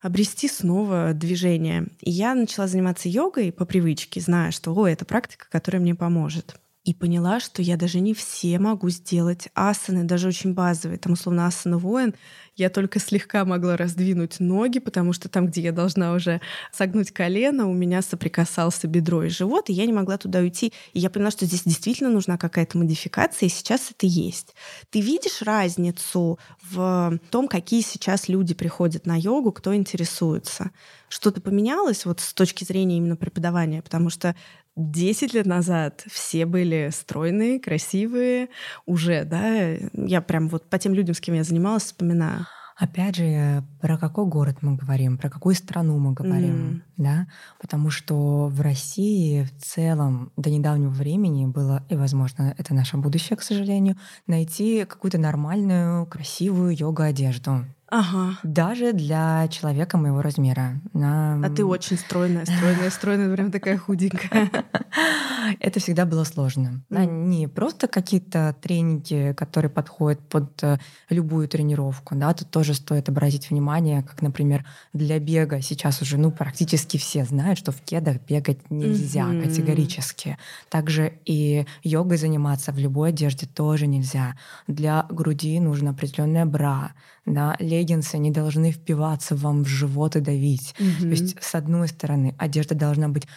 обрести 0.00 0.48
снова 0.48 1.12
движение. 1.14 1.86
И 2.00 2.10
я 2.10 2.34
начала 2.34 2.66
заниматься 2.66 3.08
йогой 3.08 3.52
по 3.52 3.64
привычке, 3.64 4.20
зная, 4.20 4.50
что, 4.50 4.74
о, 4.74 4.86
это 4.86 5.04
практика, 5.04 5.46
которая 5.48 5.80
мне 5.80 5.94
поможет 5.94 6.56
и 6.84 6.94
поняла, 6.94 7.38
что 7.38 7.62
я 7.62 7.76
даже 7.76 8.00
не 8.00 8.12
все 8.12 8.58
могу 8.58 8.90
сделать 8.90 9.48
асаны, 9.54 10.04
даже 10.04 10.28
очень 10.28 10.52
базовые. 10.52 10.98
Там, 10.98 11.12
условно, 11.12 11.46
асана 11.46 11.78
воин, 11.78 12.14
я 12.56 12.68
только 12.68 13.00
слегка 13.00 13.44
могла 13.44 13.76
раздвинуть 13.76 14.40
ноги, 14.40 14.78
потому 14.78 15.12
что 15.12 15.28
там, 15.28 15.46
где 15.46 15.62
я 15.62 15.72
должна 15.72 16.12
уже 16.12 16.40
согнуть 16.72 17.10
колено, 17.10 17.68
у 17.68 17.72
меня 17.72 18.02
соприкасался 18.02 18.86
бедро 18.88 19.24
и 19.24 19.28
живот, 19.28 19.70
и 19.70 19.72
я 19.72 19.86
не 19.86 19.92
могла 19.92 20.18
туда 20.18 20.40
уйти. 20.40 20.72
И 20.92 21.00
я 21.00 21.08
поняла, 21.10 21.30
что 21.30 21.46
здесь 21.46 21.64
действительно 21.64 22.10
нужна 22.10 22.36
какая-то 22.36 22.76
модификация, 22.78 23.46
и 23.46 23.50
сейчас 23.50 23.90
это 23.90 24.06
есть. 24.06 24.54
Ты 24.90 25.00
видишь 25.00 25.42
разницу 25.42 26.38
в 26.70 27.18
том, 27.30 27.48
какие 27.48 27.80
сейчас 27.80 28.28
люди 28.28 28.54
приходят 28.54 29.06
на 29.06 29.18
йогу, 29.18 29.52
кто 29.52 29.74
интересуется? 29.74 30.70
Что-то 31.08 31.40
поменялось 31.40 32.04
вот 32.04 32.20
с 32.20 32.34
точки 32.34 32.64
зрения 32.64 32.98
именно 32.98 33.16
преподавания? 33.16 33.82
Потому 33.82 34.10
что 34.10 34.34
10 34.76 35.34
лет 35.34 35.46
назад 35.46 36.04
все 36.10 36.46
были 36.46 36.90
стройные, 36.92 37.60
красивые 37.60 38.48
уже, 38.86 39.24
да. 39.24 39.74
Я 39.92 40.22
прям 40.22 40.48
вот 40.48 40.68
по 40.68 40.78
тем 40.78 40.94
людям, 40.94 41.14
с 41.14 41.20
кем 41.20 41.34
я 41.34 41.44
занималась, 41.44 41.84
вспоминаю. 41.84 42.46
Опять 42.76 43.16
же, 43.16 43.62
про 43.80 43.98
какой 43.98 44.26
город 44.26 44.58
мы 44.62 44.76
говорим, 44.76 45.18
про 45.18 45.28
какую 45.28 45.54
страну 45.54 45.98
мы 45.98 46.14
говорим, 46.14 46.54
mm. 46.54 46.80
да? 46.96 47.26
Потому 47.60 47.90
что 47.90 48.48
в 48.48 48.60
России 48.60 49.44
в 49.44 49.62
целом 49.62 50.32
до 50.36 50.50
недавнего 50.50 50.90
времени 50.90 51.46
было, 51.46 51.84
и, 51.90 51.94
возможно, 51.94 52.54
это 52.56 52.74
наше 52.74 52.96
будущее, 52.96 53.36
к 53.36 53.42
сожалению, 53.42 53.96
найти 54.26 54.86
какую-то 54.86 55.18
нормальную, 55.18 56.06
красивую 56.06 56.74
йога-одежду. 56.74 57.66
Ага. 57.94 58.38
Даже 58.42 58.94
для 58.94 59.46
человека 59.48 59.98
моего 59.98 60.22
размера. 60.22 60.80
На... 60.94 61.38
А 61.44 61.50
ты 61.50 61.62
очень 61.62 61.98
стройная, 61.98 62.46
стройная, 62.46 62.88
стройная, 62.88 63.34
прям 63.34 63.50
такая 63.52 63.76
худенькая. 63.76 64.50
Это 65.60 65.78
всегда 65.78 66.06
было 66.06 66.24
сложно. 66.24 66.82
Не 66.88 67.48
просто 67.48 67.88
какие-то 67.88 68.56
тренинги, 68.62 69.34
которые 69.36 69.70
подходят 69.70 70.20
под 70.20 70.62
э, 70.62 70.78
любую 71.10 71.48
тренировку. 71.48 72.14
Да, 72.14 72.32
тут 72.32 72.50
тоже 72.50 72.72
стоит 72.72 73.10
обратить 73.10 73.50
внимание, 73.50 74.02
как, 74.02 74.22
например, 74.22 74.64
для 74.94 75.18
бега 75.18 75.60
сейчас 75.60 76.00
уже 76.00 76.16
ну, 76.16 76.30
практически 76.30 76.96
все 76.96 77.26
знают, 77.26 77.58
что 77.58 77.72
в 77.72 77.82
кедах 77.82 78.22
бегать 78.26 78.70
нельзя 78.70 79.26
категорически. 79.26 80.38
Также 80.70 81.12
и 81.26 81.66
йогой 81.82 82.16
заниматься 82.16 82.72
в 82.72 82.78
любой 82.78 83.10
одежде 83.10 83.46
тоже 83.46 83.86
нельзя. 83.86 84.34
Для 84.66 85.04
груди 85.10 85.60
нужно 85.60 85.90
определенная 85.90 86.46
бра, 86.46 86.92
да, 87.24 87.54
леггинсы 87.60 88.18
не 88.18 88.32
должны 88.32 88.72
впиваться 88.72 89.36
вам 89.36 89.62
в 89.62 89.68
живот 89.68 90.16
и 90.16 90.20
давить. 90.20 90.74
Mm-hmm. 90.78 91.00
То 91.00 91.06
есть, 91.06 91.36
с 91.40 91.54
одной 91.54 91.86
стороны, 91.86 92.34
одежда 92.36 92.74
должна 92.74 93.08
быть 93.08 93.28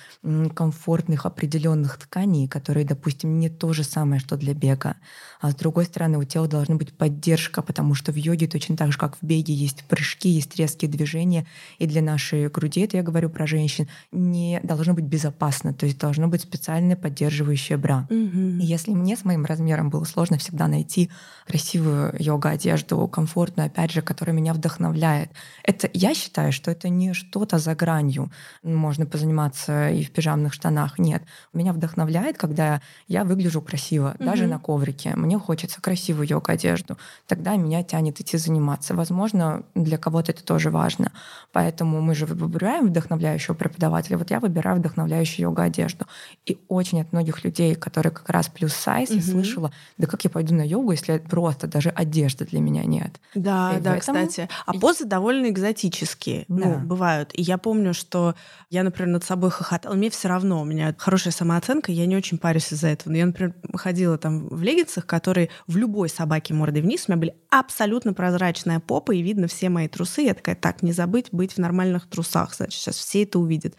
комфортных 0.55 1.27
определенных 1.27 1.97
тканей, 1.99 2.47
которые, 2.47 2.85
допустим, 2.85 3.39
не 3.39 3.49
то 3.49 3.73
же 3.73 3.83
самое, 3.83 4.19
что 4.19 4.37
для 4.37 4.55
бега. 4.55 4.95
А 5.39 5.51
с 5.51 5.55
другой 5.55 5.85
стороны, 5.85 6.17
у 6.17 6.23
тела 6.23 6.47
должна 6.47 6.75
быть 6.75 6.97
поддержка, 6.97 7.61
потому 7.61 7.93
что 7.93 8.11
в 8.11 8.15
йоге 8.15 8.47
точно 8.47 8.75
так 8.75 8.91
же, 8.91 8.97
как 8.97 9.17
в 9.17 9.23
беге, 9.23 9.53
есть 9.53 9.83
прыжки, 9.83 10.29
есть 10.29 10.55
резкие 10.55 10.89
движения. 10.89 11.45
И 11.77 11.85
для 11.85 12.01
нашей 12.01 12.49
груди, 12.49 12.81
это 12.81 12.97
я 12.97 13.03
говорю 13.03 13.29
про 13.29 13.45
женщин, 13.45 13.87
не 14.11 14.59
должно 14.63 14.95
быть 14.95 15.05
безопасно. 15.05 15.73
То 15.73 15.85
есть 15.85 15.99
должно 15.99 16.27
быть 16.27 16.41
специальная 16.41 16.95
поддерживающая 16.95 17.77
бра. 17.77 18.07
И 18.09 18.65
если 18.65 18.91
мне 18.91 19.15
с 19.15 19.25
моим 19.25 19.45
размером 19.45 19.91
было 19.91 20.05
сложно 20.05 20.39
всегда 20.39 20.67
найти 20.67 21.11
красивую 21.45 22.15
йога-одежду, 22.17 23.07
комфортную, 23.07 23.67
опять 23.75 23.91
же, 23.91 24.01
которая 24.01 24.33
меня 24.33 24.53
вдохновляет. 24.53 25.29
Это, 25.63 25.89
я 25.93 26.13
считаю, 26.13 26.53
что 26.53 26.71
это 26.71 26.87
не 26.87 27.13
что-то 27.13 27.59
за 27.59 27.75
гранью. 27.75 28.31
Можно 28.63 29.05
позаниматься 29.05 29.89
и 29.89 30.03
в 30.03 30.11
пижамных 30.11 30.53
штанах. 30.53 30.97
Нет. 30.97 31.23
Меня 31.53 31.73
вдохновляет, 31.73 32.37
когда 32.37 32.81
я 33.09 33.25
выгляжу 33.25 33.61
красиво, 33.61 34.15
угу. 34.15 34.23
даже 34.23 34.47
на 34.47 34.59
коврике. 34.59 35.15
Мне 35.15 35.37
хочется 35.37 35.81
красивую 35.81 36.27
йога-одежду. 36.27 36.97
Тогда 37.27 37.57
меня 37.57 37.83
тянет 37.83 38.21
идти 38.21 38.37
заниматься. 38.37 38.95
Возможно, 38.95 39.63
для 39.75 39.97
кого-то 39.97 40.31
это 40.31 40.43
тоже 40.43 40.69
важно. 40.69 41.11
Поэтому 41.51 41.99
мы 41.99 42.15
же 42.15 42.25
выбираем 42.25 42.87
вдохновляющего 42.87 43.55
преподавателя. 43.55 44.17
Вот 44.17 44.31
я 44.31 44.39
выбираю 44.39 44.77
вдохновляющую 44.77 45.43
йога-одежду. 45.43 46.05
И 46.45 46.57
очень 46.69 47.01
от 47.01 47.11
многих 47.11 47.43
людей, 47.43 47.75
которые 47.75 48.13
как 48.13 48.29
раз 48.29 48.47
плюс 48.47 48.73
сайз, 48.73 49.09
угу. 49.09 49.17
я 49.17 49.21
слышала, 49.21 49.71
да 49.97 50.07
как 50.07 50.23
я 50.23 50.29
пойду 50.29 50.53
на 50.55 50.65
йогу, 50.65 50.91
если 50.91 51.17
просто 51.17 51.67
даже 51.67 51.89
одежды 51.89 52.45
для 52.45 52.61
меня 52.61 52.85
нет. 52.85 53.19
Да, 53.33 53.64
да, 53.73 53.79
да, 53.79 53.97
этом... 53.97 53.99
кстати. 53.99 54.49
А 54.65 54.73
позы 54.73 55.05
довольно 55.05 55.49
экзотические, 55.49 56.45
ну, 56.47 56.59
да. 56.59 56.65
ну, 56.79 56.85
бывают. 56.85 57.31
И 57.33 57.41
я 57.41 57.57
помню, 57.57 57.93
что 57.93 58.35
я, 58.69 58.83
например, 58.83 59.13
над 59.13 59.23
собой 59.23 59.51
хохотала. 59.51 59.93
Мне 59.95 60.09
все 60.09 60.27
равно, 60.27 60.61
у 60.61 60.65
меня 60.65 60.93
хорошая 60.97 61.33
самооценка, 61.33 61.91
я 61.91 62.05
не 62.05 62.15
очень 62.15 62.37
парюсь 62.37 62.71
из-за 62.71 62.87
этого. 62.87 63.11
Но 63.11 63.17
я, 63.17 63.25
например, 63.25 63.53
ходила 63.73 64.17
там 64.17 64.47
в 64.47 64.61
леггинсах, 64.63 65.05
которые 65.05 65.49
в 65.67 65.77
любой 65.77 66.09
собаке 66.09 66.53
мордой 66.53 66.81
вниз, 66.81 67.05
у 67.07 67.11
меня 67.11 67.19
были 67.19 67.35
абсолютно 67.49 68.13
прозрачная 68.13 68.79
попа, 68.79 69.11
и 69.11 69.21
видно 69.21 69.47
все 69.47 69.69
мои 69.69 69.87
трусы. 69.87 70.21
Я 70.21 70.33
такая, 70.33 70.55
так, 70.55 70.83
не 70.83 70.91
забыть 70.91 71.27
быть 71.31 71.53
в 71.53 71.57
нормальных 71.57 72.07
трусах, 72.09 72.53
значит, 72.55 72.79
сейчас 72.79 72.95
все 72.97 73.23
это 73.23 73.39
увидят 73.39 73.75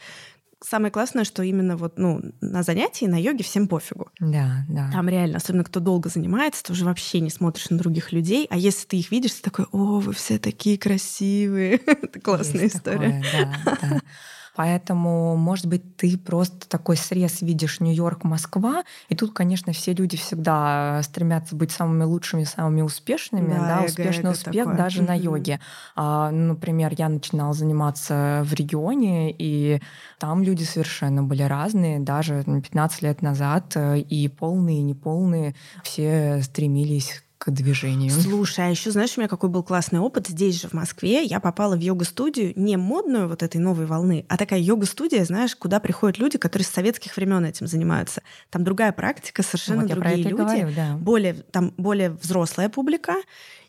самое 0.65 0.91
классное, 0.91 1.25
что 1.25 1.43
именно 1.43 1.77
вот, 1.77 1.99
ну, 1.99 2.21
на 2.41 2.63
занятии, 2.63 3.07
на 3.07 3.21
йоге 3.21 3.45
всем 3.45 3.69
пофигу. 3.69 4.11
Да, 4.21 4.65
да. 4.69 4.91
Там 4.93 5.09
реально, 5.09 5.37
особенно 5.39 5.65
кто 5.65 5.81
долго 5.81 6.09
занимается, 6.09 6.63
ты 6.65 6.73
уже 6.73 6.85
вообще 6.85 7.21
не 7.21 7.31
смотришь 7.31 7.71
на 7.71 7.79
других 7.79 8.13
людей. 8.13 8.47
А 8.51 8.57
если 8.57 8.87
ты 8.87 8.97
их 8.97 9.11
видишь, 9.11 9.33
ты 9.33 9.43
такой, 9.43 9.67
о, 9.73 10.01
вы 10.01 10.13
все 10.13 10.39
такие 10.39 10.79
красивые. 10.79 11.75
Это 11.87 12.21
классная 12.21 12.67
история. 12.67 13.23
да, 13.33 13.79
да. 13.81 14.01
Поэтому, 14.57 15.37
может 15.37 15.67
быть, 15.67 15.97
ты 15.97 16.17
просто 16.17 16.67
такой 16.67 16.97
срез 16.97 17.43
видишь 17.43 17.81
Нью-Йорк, 17.81 18.25
Москва, 18.25 18.85
и 19.11 19.15
тут, 19.15 19.35
конечно, 19.35 19.73
все 19.75 19.93
люди 19.93 20.17
всегда 20.17 21.01
стремятся 21.03 21.55
быть 21.55 21.71
самыми 21.71 22.05
лучшими, 22.05 22.45
самыми 22.45 22.81
успешными, 22.81 23.51
да, 23.51 23.81
да 23.81 23.85
успешный 23.85 24.31
успех 24.31 24.65
такое. 24.65 24.77
даже 24.77 25.03
mm-hmm. 25.03 25.07
на 25.07 25.15
йоге. 25.15 25.61
А, 25.95 26.31
например, 26.31 26.95
я 26.97 27.11
начинала 27.11 27.53
заниматься 27.53 28.43
в 28.45 28.55
регионе, 28.55 29.35
и 29.37 29.81
там 30.19 30.43
люди 30.43 30.65
совершенно 30.65 31.23
были 31.23 31.43
разные, 31.43 32.01
даже 32.01 32.43
15 32.45 33.03
лет 33.03 33.21
назад, 33.21 33.73
э, 33.75 33.99
и 33.99 34.27
полные, 34.29 34.79
и 34.79 34.83
неполные, 34.83 35.55
все 35.83 36.41
стремились 36.43 37.26
к 37.47 37.51
движению. 37.53 38.11
Слушай, 38.11 38.67
а 38.67 38.71
еще 38.71 38.91
знаешь, 38.91 39.17
у 39.17 39.21
меня 39.21 39.29
какой 39.29 39.49
был 39.49 39.63
классный 39.63 40.01
опыт 40.01 40.27
здесь 40.27 40.61
же, 40.61 40.69
в 40.69 40.73
Москве. 40.73 41.23
Я 41.23 41.39
попала 41.39 41.77
в 41.77 41.81
йога-студию 41.81 42.53
не 42.57 42.77
модную 42.77 43.29
вот 43.29 43.45
этой 43.45 43.59
новой 43.59 43.87
волны, 43.87 44.27
а 44.29 44.37
такая 44.37 44.59
йога-студия, 44.59 45.25
знаешь, 45.25 45.55
куда 45.55 45.79
приходят 45.79 46.19
люди, 46.19 46.39
которые 46.39 46.67
с 46.67 46.71
советских 46.71 47.17
времен 47.17 47.45
этим 47.45 47.69
занимаются. 47.69 48.23
Там 48.51 48.65
другая 48.65 48.91
практика, 48.91 49.45
совершенно 49.45 49.83
вот 49.83 49.91
другие 49.91 50.25
люди. 50.25 50.35
Говорю, 50.35 50.73
да. 50.75 50.97
Более, 50.97 51.35
там 51.35 51.73
более 51.77 52.11
взрослая 52.11 52.69
публика. 52.69 53.15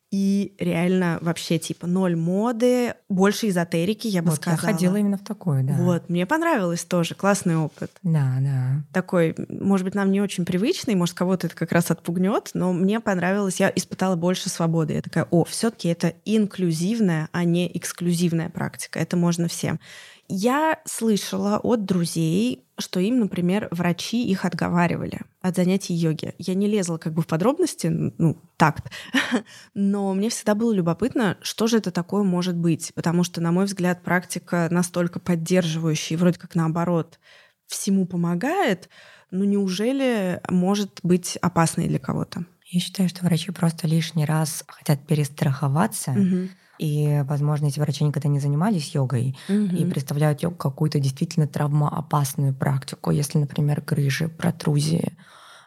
И 0.10 0.56
реально 0.58 1.18
вообще 1.20 1.60
типа 1.60 1.86
ноль 1.86 2.16
моды, 2.16 2.94
больше 3.10 3.50
эзотерики, 3.50 4.08
я 4.08 4.22
бы 4.22 4.30
вот, 4.30 4.38
сказала. 4.38 4.70
Я 4.70 4.74
ходила 4.74 4.96
именно 4.96 5.18
в 5.18 5.24
такое, 5.24 5.64
да. 5.64 5.74
Вот, 5.74 6.08
мне 6.08 6.26
понравилось 6.26 6.86
тоже, 6.86 7.14
классный 7.14 7.58
опыт. 7.58 7.92
Да, 8.04 8.38
да. 8.40 8.84
Такой, 8.94 9.36
может 9.50 9.84
быть, 9.84 9.96
нам 9.96 10.10
не 10.12 10.22
очень 10.22 10.46
привычный, 10.46 10.96
может, 10.96 11.14
кого-то 11.14 11.48
это 11.48 11.58
как 11.58 11.74
раз 11.74 11.92
отпугнет, 11.92 12.52
но 12.54 12.72
мне 12.72 13.02
понравилось, 13.02 13.60
я 13.60 13.70
испытала 13.76 14.16
больше 14.16 14.48
свободы. 14.48 14.94
Я 14.94 15.02
такая, 15.02 15.28
о, 15.30 15.44
все-таки 15.44 15.90
это 15.90 16.14
инклюзивная, 16.24 17.28
а 17.34 17.44
не 17.44 17.70
эксклюзивная 17.78 18.50
практика. 18.50 19.00
Это 19.00 19.18
можно 19.18 19.50
всем. 19.50 19.78
Я 20.30 20.80
слышала 20.84 21.58
от 21.58 21.86
друзей, 21.86 22.66
что 22.78 23.00
им, 23.00 23.20
например, 23.20 23.70
врачи 23.72 24.28
их 24.28 24.44
отговаривали 24.44 25.22
от 25.42 25.56
занятий 25.56 25.94
йоги. 25.94 26.36
Я 26.38 26.54
не 26.54 26.68
лезла 26.68 26.98
как 26.98 27.14
бы 27.14 27.22
в 27.22 27.28
подробности, 27.28 27.88
ну, 27.88 28.38
такт, 28.58 28.92
но 29.74 30.14
мне 30.14 30.30
всегда 30.30 30.54
было 30.54 30.74
любопытно, 30.74 31.38
что 31.42 31.68
же 31.68 31.78
это 31.78 31.92
такое 31.92 32.24
может 32.24 32.58
быть, 32.58 32.92
потому 32.94 33.24
что, 33.24 33.40
на 33.40 33.54
мой 33.54 33.66
взгляд, 33.66 34.04
практика 34.04 34.68
настолько 34.70 35.20
поддерживающая 35.20 36.18
и 36.18 36.20
вроде 36.20 36.40
как 36.40 36.56
наоборот 36.56 37.20
всему 37.66 38.06
помогает, 38.06 38.90
ну 39.32 39.46
неужели 39.46 40.42
может 40.50 41.00
быть 41.04 41.38
опасной 41.38 41.88
для 41.88 42.00
кого-то? 42.00 42.46
Я 42.66 42.82
считаю, 42.82 43.08
что 43.08 43.24
врачи 43.24 43.52
просто 43.52 43.88
лишний 43.88 44.26
раз 44.26 44.66
хотят 44.68 45.08
перестраховаться, 45.08 46.12
угу 46.12 46.50
и, 46.78 47.24
возможно, 47.26 47.68
эти 47.68 47.80
врачи 47.80 48.04
никогда 48.04 48.30
не 48.30 48.40
занимались 48.40 48.94
йогой 48.94 49.36
угу. 49.50 49.76
и 49.76 49.86
представляют 49.86 50.44
йогу 50.44 50.56
какую-то 50.56 51.00
действительно 51.00 51.48
травмоопасную 51.48 52.54
практику, 52.54 53.12
если, 53.12 53.38
например, 53.38 53.82
грыжи, 53.86 54.28
протрузии. 54.28 55.14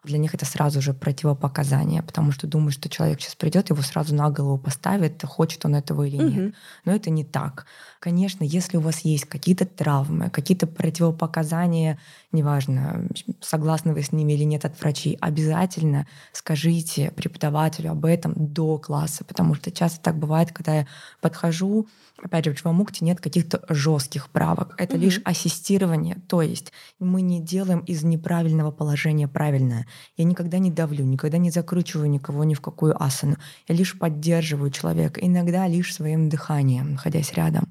Для 0.05 0.19
них 0.19 0.35
это 0.35 0.47
сразу 0.47 0.81
же 0.81 0.95
противопоказание, 0.95 2.03
потому 2.03 2.33
что 2.33 2.47
думают, 2.47 2.75
что 2.75 2.89
человек 2.89 3.21
сейчас 3.21 3.35
придет, 3.35 3.71
его 3.71 3.83
сразу 3.83 4.15
на 4.15 4.31
голову 4.31 4.57
поставит, 4.57 5.23
хочет 5.25 5.65
он 5.67 5.75
этого 5.75 6.05
или 6.05 6.17
нет. 6.17 6.47
Угу. 6.47 6.55
Но 6.87 6.93
это 6.93 7.11
не 7.11 7.25
так. 7.25 7.67
Конечно, 7.99 8.43
если 8.43 8.79
у 8.79 8.81
вас 8.81 9.01
есть 9.01 9.27
какие-то 9.27 9.67
травмы, 9.67 10.31
какие-то 10.31 10.67
противопоказания, 10.67 11.99
неважно, 12.33 13.07
согласны 13.41 13.93
вы 13.93 14.03
с 14.03 14.11
ними 14.11 14.33
или 14.33 14.45
нет 14.45 14.65
от 14.65 14.81
врачей, 14.81 15.19
обязательно 15.21 16.07
скажите 16.33 17.11
преподавателю 17.11 17.91
об 17.91 18.07
этом 18.07 18.33
до 18.37 18.79
класса, 18.79 19.25
потому 19.25 19.55
что 19.55 19.71
часто 19.71 20.01
так 20.01 20.17
бывает, 20.17 20.51
когда 20.53 20.77
я 20.77 20.87
подхожу, 21.21 21.89
опять 22.23 22.45
же, 22.45 22.53
в 22.53 22.61
Чвамукте 22.61 23.05
нет 23.05 23.21
каких-то 23.21 23.63
жестких 23.69 24.31
правок. 24.31 24.75
Это 24.79 24.97
угу. 24.97 25.05
лишь 25.05 25.21
ассистирование. 25.25 26.17
То 26.29 26.43
есть 26.43 26.73
мы 26.99 27.23
не 27.23 27.41
делаем 27.41 27.81
из 27.81 28.03
неправильного 28.03 28.71
положения 28.71 29.29
правильное. 29.29 29.87
Я 30.17 30.25
никогда 30.25 30.59
не 30.59 30.71
давлю, 30.71 31.05
никогда 31.05 31.39
не 31.39 31.51
закручиваю 31.51 32.11
никого 32.11 32.45
ни 32.45 32.55
в 32.55 32.61
какую 32.61 33.01
асану. 33.03 33.37
Я 33.69 33.75
лишь 33.75 33.99
поддерживаю 33.99 34.71
человека, 34.71 35.21
иногда 35.21 35.67
лишь 35.67 35.95
своим 35.95 36.29
дыханием, 36.29 36.93
находясь 36.93 37.33
рядом. 37.33 37.69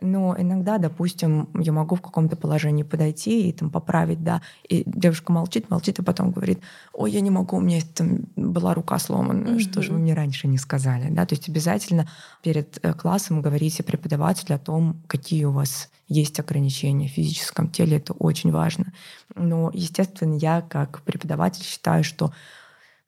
Но 0.00 0.36
иногда, 0.38 0.78
допустим, 0.78 1.48
я 1.58 1.72
могу 1.72 1.96
в 1.96 2.00
каком-то 2.00 2.36
положении 2.36 2.84
подойти 2.84 3.48
и 3.48 3.52
там 3.52 3.68
поправить, 3.70 4.22
да, 4.22 4.42
и 4.68 4.84
девушка 4.86 5.32
молчит, 5.32 5.70
молчит, 5.70 5.98
и 5.98 6.02
потом 6.02 6.30
говорит, 6.30 6.60
ой, 6.92 7.10
я 7.10 7.20
не 7.20 7.30
могу, 7.30 7.56
у 7.56 7.60
меня 7.60 7.80
там 7.94 8.20
была 8.36 8.74
рука 8.74 8.98
сломана, 9.00 9.48
mm-hmm. 9.48 9.58
что 9.58 9.82
же 9.82 9.92
вы 9.92 9.98
мне 9.98 10.14
раньше 10.14 10.46
не 10.46 10.58
сказали, 10.58 11.10
да, 11.10 11.26
то 11.26 11.34
есть 11.34 11.48
обязательно 11.48 12.08
перед 12.42 12.78
э, 12.82 12.92
классом 12.94 13.42
говорите 13.42 13.82
преподавателю 13.88 14.54
о 14.54 14.58
том, 14.58 15.02
какие 15.06 15.44
у 15.44 15.52
вас 15.52 15.88
есть 16.08 16.38
ограничения 16.38 17.08
в 17.08 17.12
физическом 17.12 17.70
теле, 17.70 17.96
это 17.96 18.12
очень 18.12 18.52
важно. 18.52 18.92
Но, 19.34 19.70
естественно, 19.72 20.34
я 20.34 20.60
как 20.60 21.00
преподаватель 21.02 21.64
считаю, 21.64 22.04
что 22.04 22.32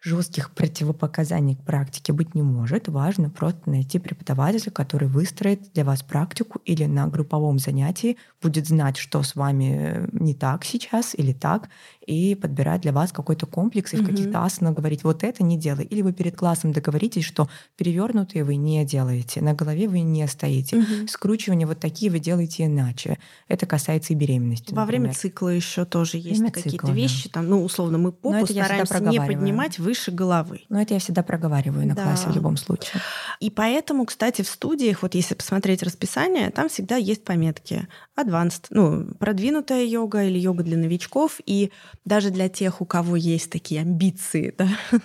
жестких 0.02 0.52
противопоказаний 0.52 1.56
к 1.56 1.64
практике 1.64 2.14
быть 2.14 2.34
не 2.34 2.40
может. 2.40 2.88
Важно 2.88 3.28
просто 3.28 3.68
найти 3.68 3.98
преподавателя, 3.98 4.70
который 4.70 5.08
выстроит 5.08 5.72
для 5.74 5.84
вас 5.84 6.02
практику 6.02 6.60
или 6.64 6.86
на 6.86 7.06
групповом 7.06 7.58
занятии 7.58 8.16
будет 8.40 8.66
знать, 8.66 8.96
что 8.96 9.22
с 9.22 9.34
вами 9.36 10.08
не 10.12 10.34
так 10.34 10.64
сейчас 10.64 11.14
или 11.14 11.34
так, 11.34 11.68
и 12.10 12.34
подбирать 12.34 12.80
для 12.80 12.92
вас 12.92 13.12
какой-то 13.12 13.46
комплекс 13.46 13.94
и 13.94 13.96
в 13.96 14.04
каких-то 14.04 14.44
асанах 14.44 14.74
говорить, 14.74 15.04
вот 15.04 15.22
это 15.22 15.44
не 15.44 15.56
делай. 15.56 15.84
Или 15.84 16.02
вы 16.02 16.12
перед 16.12 16.36
классом 16.36 16.72
договоритесь, 16.72 17.24
что 17.24 17.48
перевернутые 17.76 18.42
вы 18.42 18.56
не 18.56 18.84
делаете, 18.84 19.40
на 19.40 19.54
голове 19.54 19.86
вы 19.86 20.00
не 20.00 20.26
стоите, 20.26 20.78
угу. 20.78 21.06
скручивание 21.08 21.68
вот 21.68 21.78
такие 21.78 22.10
вы 22.10 22.18
делаете 22.18 22.64
иначе. 22.64 23.18
Это 23.46 23.64
касается 23.66 24.12
и 24.12 24.16
беременности. 24.16 24.74
Во 24.74 24.80
например. 24.80 25.02
время 25.02 25.14
цикла 25.14 25.50
еще 25.50 25.84
тоже 25.84 26.16
есть 26.16 26.42
какие-то 26.52 26.90
вещи, 26.90 27.28
да. 27.28 27.34
там, 27.34 27.48
ну, 27.48 27.62
условно, 27.62 27.98
мы 27.98 28.10
попу 28.10 28.44
стараемся 28.44 28.98
не 29.00 29.20
поднимать 29.20 29.78
выше 29.78 30.10
головы. 30.10 30.62
Но 30.68 30.82
это 30.82 30.94
я 30.94 31.00
всегда 31.00 31.22
проговариваю 31.22 31.86
на 31.86 31.94
да. 31.94 32.02
классе 32.02 32.28
в 32.28 32.34
любом 32.34 32.56
случае. 32.56 33.00
И 33.38 33.50
поэтому, 33.50 34.04
кстати, 34.04 34.42
в 34.42 34.48
студиях, 34.48 35.02
вот 35.02 35.14
если 35.14 35.34
посмотреть 35.34 35.84
расписание, 35.84 36.50
там 36.50 36.68
всегда 36.68 36.96
есть 36.96 37.22
пометки 37.22 37.86
advanced, 38.24 38.66
ну, 38.70 39.06
продвинутая 39.18 39.84
йога 39.84 40.24
или 40.24 40.38
йога 40.38 40.62
для 40.62 40.76
новичков. 40.76 41.40
И 41.46 41.70
даже 42.04 42.30
для 42.30 42.48
тех, 42.48 42.80
у 42.80 42.84
кого 42.84 43.16
есть 43.16 43.50
такие 43.50 43.80
амбиции, 43.80 44.54
да, 44.56 44.68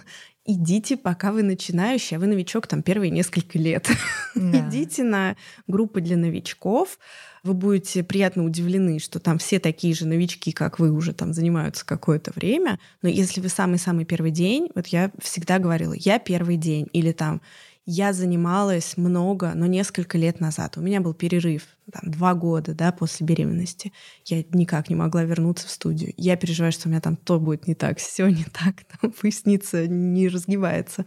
идите, 0.46 0.96
пока 0.96 1.32
вы 1.32 1.44
начинающий, 1.44 2.18
а 2.18 2.20
вы 2.20 2.28
новичок 2.28 2.68
там 2.68 2.84
первые 2.84 3.10
несколько 3.10 3.58
лет. 3.58 3.90
Да. 4.36 4.60
Идите 4.70 5.04
на 5.04 5.36
группы 5.68 6.02
для 6.02 6.18
новичков. 6.18 7.00
Вы 7.44 7.54
будете 7.54 8.04
приятно 8.04 8.44
удивлены, 8.44 9.00
что 9.00 9.20
там 9.20 9.38
все 9.38 9.60
такие 9.60 9.94
же 9.94 10.08
новички, 10.08 10.52
как 10.52 10.80
вы, 10.80 10.92
уже 10.92 11.14
там 11.14 11.34
занимаются 11.34 11.86
какое-то 11.86 12.32
время. 12.36 12.80
Но 13.02 13.10
если 13.10 13.42
вы 13.42 13.50
самый-самый 13.50 14.06
первый 14.06 14.32
день, 14.32 14.70
вот 14.76 14.88
я 14.88 15.12
всегда 15.20 15.60
говорила, 15.60 15.94
я 15.94 16.20
первый 16.20 16.58
день, 16.58 16.88
или 16.94 17.12
там 17.12 17.42
я 17.86 18.14
занималась 18.14 18.98
много, 18.98 19.54
но 19.54 19.68
несколько 19.68 20.18
лет 20.18 20.40
назад. 20.40 20.78
У 20.78 20.82
меня 20.82 21.02
был 21.02 21.14
перерыв, 21.14 21.68
там, 21.92 22.12
два 22.12 22.34
года, 22.34 22.74
да, 22.74 22.92
после 22.92 23.28
беременности. 23.28 23.94
Я 24.26 24.44
никак 24.52 24.90
не 24.90 24.96
могла 24.96 25.24
вернуться 25.24 25.68
в 25.68 25.72
студию. 25.72 26.14
Я 26.18 26.36
переживаю, 26.36 26.72
что 26.72 26.88
у 26.88 26.92
меня 26.92 27.00
там 27.00 27.16
то 27.16 27.40
будет 27.40 27.68
не 27.68 27.76
так, 27.76 28.00
все 28.00 28.28
не 28.28 28.46
так, 28.46 28.84
там 29.02 29.12
поясница 29.12 29.88
не 29.88 30.28
разгибается. 30.28 31.06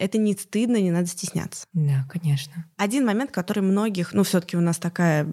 Это 0.00 0.16
не 0.16 0.32
стыдно, 0.32 0.80
не 0.80 0.90
надо 0.90 1.08
стесняться. 1.08 1.66
Да, 1.74 2.06
конечно. 2.08 2.64
Один 2.78 3.04
момент, 3.04 3.30
который 3.30 3.62
многих, 3.62 4.14
ну, 4.14 4.22
все-таки 4.22 4.56
у 4.56 4.62
нас 4.62 4.78
такая, 4.78 5.26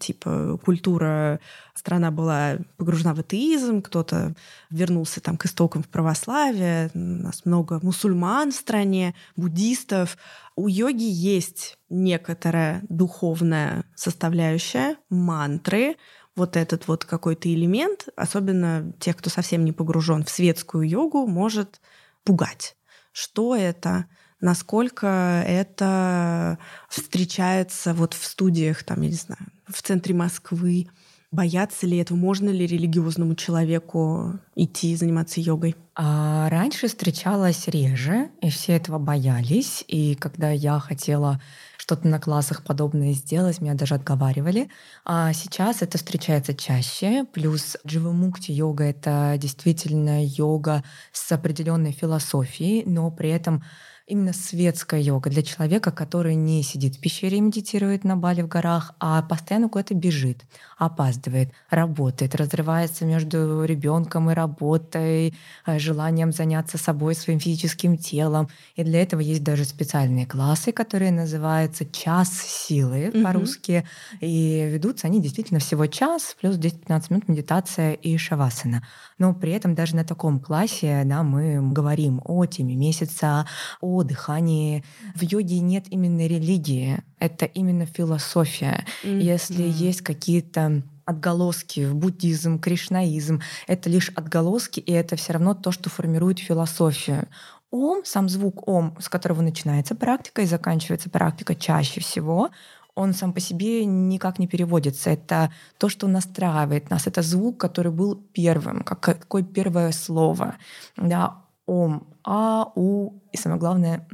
типа, 0.00 0.58
культура, 0.64 1.38
страна 1.74 2.10
была 2.10 2.56
погружена 2.78 3.12
в 3.12 3.20
атеизм, 3.20 3.82
кто-то 3.82 4.34
вернулся 4.70 5.20
там 5.20 5.36
к 5.36 5.44
истокам 5.44 5.82
в 5.82 5.88
православие, 5.88 6.90
у 6.94 6.98
нас 6.98 7.44
много 7.44 7.78
мусульман 7.82 8.52
в 8.52 8.54
стране, 8.54 9.14
буддистов. 9.36 10.16
У 10.56 10.66
йоги 10.66 11.04
есть 11.04 11.76
некоторая 11.90 12.82
духовная 12.88 13.84
составляющая, 13.94 14.96
мантры, 15.10 15.96
вот 16.36 16.56
этот 16.56 16.88
вот 16.88 17.04
какой-то 17.04 17.52
элемент, 17.52 18.08
особенно 18.16 18.94
тех, 18.98 19.18
кто 19.18 19.28
совсем 19.28 19.62
не 19.66 19.72
погружен 19.72 20.24
в 20.24 20.30
светскую 20.30 20.88
йогу, 20.88 21.26
может 21.26 21.82
пугать 22.24 22.76
что 23.16 23.56
это, 23.56 24.04
насколько 24.42 25.42
это 25.46 26.58
встречается 26.90 27.94
вот 27.94 28.12
в 28.12 28.22
студиях, 28.22 28.84
там, 28.84 29.00
я 29.00 29.08
не 29.08 29.14
знаю, 29.14 29.46
в 29.66 29.80
центре 29.80 30.14
Москвы, 30.14 30.88
Боятся 31.32 31.86
ли 31.86 31.98
этого? 31.98 32.16
Можно 32.16 32.50
ли 32.50 32.66
религиозному 32.66 33.34
человеку 33.34 34.38
идти 34.54 34.94
заниматься 34.94 35.40
йогой? 35.40 35.74
А 35.96 36.48
раньше 36.48 36.86
встречалась 36.86 37.66
реже, 37.66 38.30
и 38.40 38.48
все 38.48 38.74
этого 38.74 38.98
боялись. 38.98 39.84
И 39.88 40.14
когда 40.14 40.50
я 40.50 40.78
хотела 40.78 41.40
что-то 41.86 42.08
на 42.08 42.18
классах 42.18 42.64
подобное 42.64 43.12
сделать, 43.12 43.60
меня 43.60 43.74
даже 43.74 43.94
отговаривали. 43.94 44.68
А 45.04 45.32
сейчас 45.32 45.82
это 45.82 45.98
встречается 45.98 46.52
чаще. 46.52 47.24
Плюс 47.32 47.76
дживамукти 47.86 48.50
йога— 48.50 48.82
это 48.86 49.36
действительно 49.38 50.24
йога 50.24 50.82
с 51.12 51.30
определенной 51.30 51.92
философией, 51.92 52.82
но 52.86 53.12
при 53.12 53.30
этом 53.30 53.62
именно 54.06 54.32
светская 54.32 55.00
йога 55.00 55.30
для 55.30 55.42
человека, 55.42 55.90
который 55.90 56.36
не 56.36 56.62
сидит 56.62 56.96
в 56.96 57.00
пещере 57.00 57.38
и 57.38 57.40
медитирует 57.40 58.04
на 58.04 58.16
Бали 58.16 58.42
в 58.42 58.48
горах, 58.48 58.94
а 59.00 59.20
постоянно 59.22 59.68
куда-то 59.68 59.94
бежит, 59.94 60.44
опаздывает, 60.78 61.50
работает, 61.70 62.36
разрывается 62.36 63.04
между 63.04 63.64
ребенком 63.64 64.30
и 64.30 64.34
работой, 64.34 65.34
э, 65.66 65.78
желанием 65.78 66.30
заняться 66.32 66.78
собой, 66.78 67.16
своим 67.16 67.40
физическим 67.40 67.98
телом. 67.98 68.48
И 68.76 68.84
для 68.84 69.02
этого 69.02 69.20
есть 69.20 69.42
даже 69.42 69.64
специальные 69.64 70.26
классы, 70.26 70.70
которые 70.70 71.10
называются 71.10 71.84
«Час 71.84 72.30
силы» 72.30 73.06
mm-hmm. 73.06 73.22
по-русски. 73.24 73.84
И 74.20 74.68
ведутся 74.72 75.08
они 75.08 75.20
действительно 75.20 75.58
всего 75.58 75.86
час, 75.86 76.36
плюс 76.40 76.56
10-15 76.56 77.06
минут 77.10 77.28
медитация 77.28 77.94
и 77.94 78.16
шавасана. 78.18 78.86
Но 79.18 79.34
при 79.34 79.52
этом 79.52 79.74
даже 79.74 79.96
на 79.96 80.04
таком 80.04 80.38
классе 80.38 81.02
да, 81.04 81.24
мы 81.24 81.72
говорим 81.72 82.20
о 82.24 82.46
теме 82.46 82.76
месяца, 82.76 83.46
о 83.80 83.95
о 83.96 84.02
дыхании. 84.02 84.84
В 85.14 85.22
йоге 85.22 85.60
нет 85.60 85.86
именно 85.90 86.26
религии, 86.26 86.98
это 87.18 87.46
именно 87.46 87.86
философия. 87.86 88.84
Mm-hmm. 89.04 89.20
Если 89.20 89.62
есть 89.62 90.02
какие-то 90.02 90.82
отголоски 91.06 91.84
в 91.86 91.94
буддизм, 91.94 92.58
кришнаизм. 92.58 93.40
Это 93.68 93.88
лишь 93.88 94.10
отголоски, 94.10 94.80
и 94.80 94.92
это 94.92 95.14
все 95.14 95.34
равно 95.34 95.54
то, 95.54 95.70
что 95.70 95.88
формирует 95.88 96.40
философию. 96.40 97.28
Ом, 97.70 98.04
сам 98.04 98.28
звук 98.28 98.68
ом, 98.68 98.96
с 98.98 99.08
которого 99.08 99.40
начинается 99.40 99.94
практика 99.94 100.42
и 100.42 100.46
заканчивается 100.46 101.08
практика 101.08 101.54
чаще 101.54 102.00
всего, 102.00 102.50
он 102.96 103.12
сам 103.12 103.32
по 103.32 103.40
себе 103.40 103.84
никак 103.84 104.38
не 104.38 104.48
переводится. 104.48 105.10
Это 105.10 105.52
то, 105.78 105.88
что 105.88 106.08
настраивает 106.08 106.90
нас. 106.90 107.06
Это 107.06 107.22
звук, 107.22 107.58
который 107.58 107.92
был 107.92 108.16
первым, 108.32 108.82
как 108.82 109.00
какое 109.00 109.42
первое 109.42 109.92
слово. 109.92 110.56
Да, 110.96 111.42
ом, 111.66 112.06
а, 112.28 112.72
у, 112.74 113.12
и 113.30 113.36
самое 113.36 113.60
главное, 113.60 114.04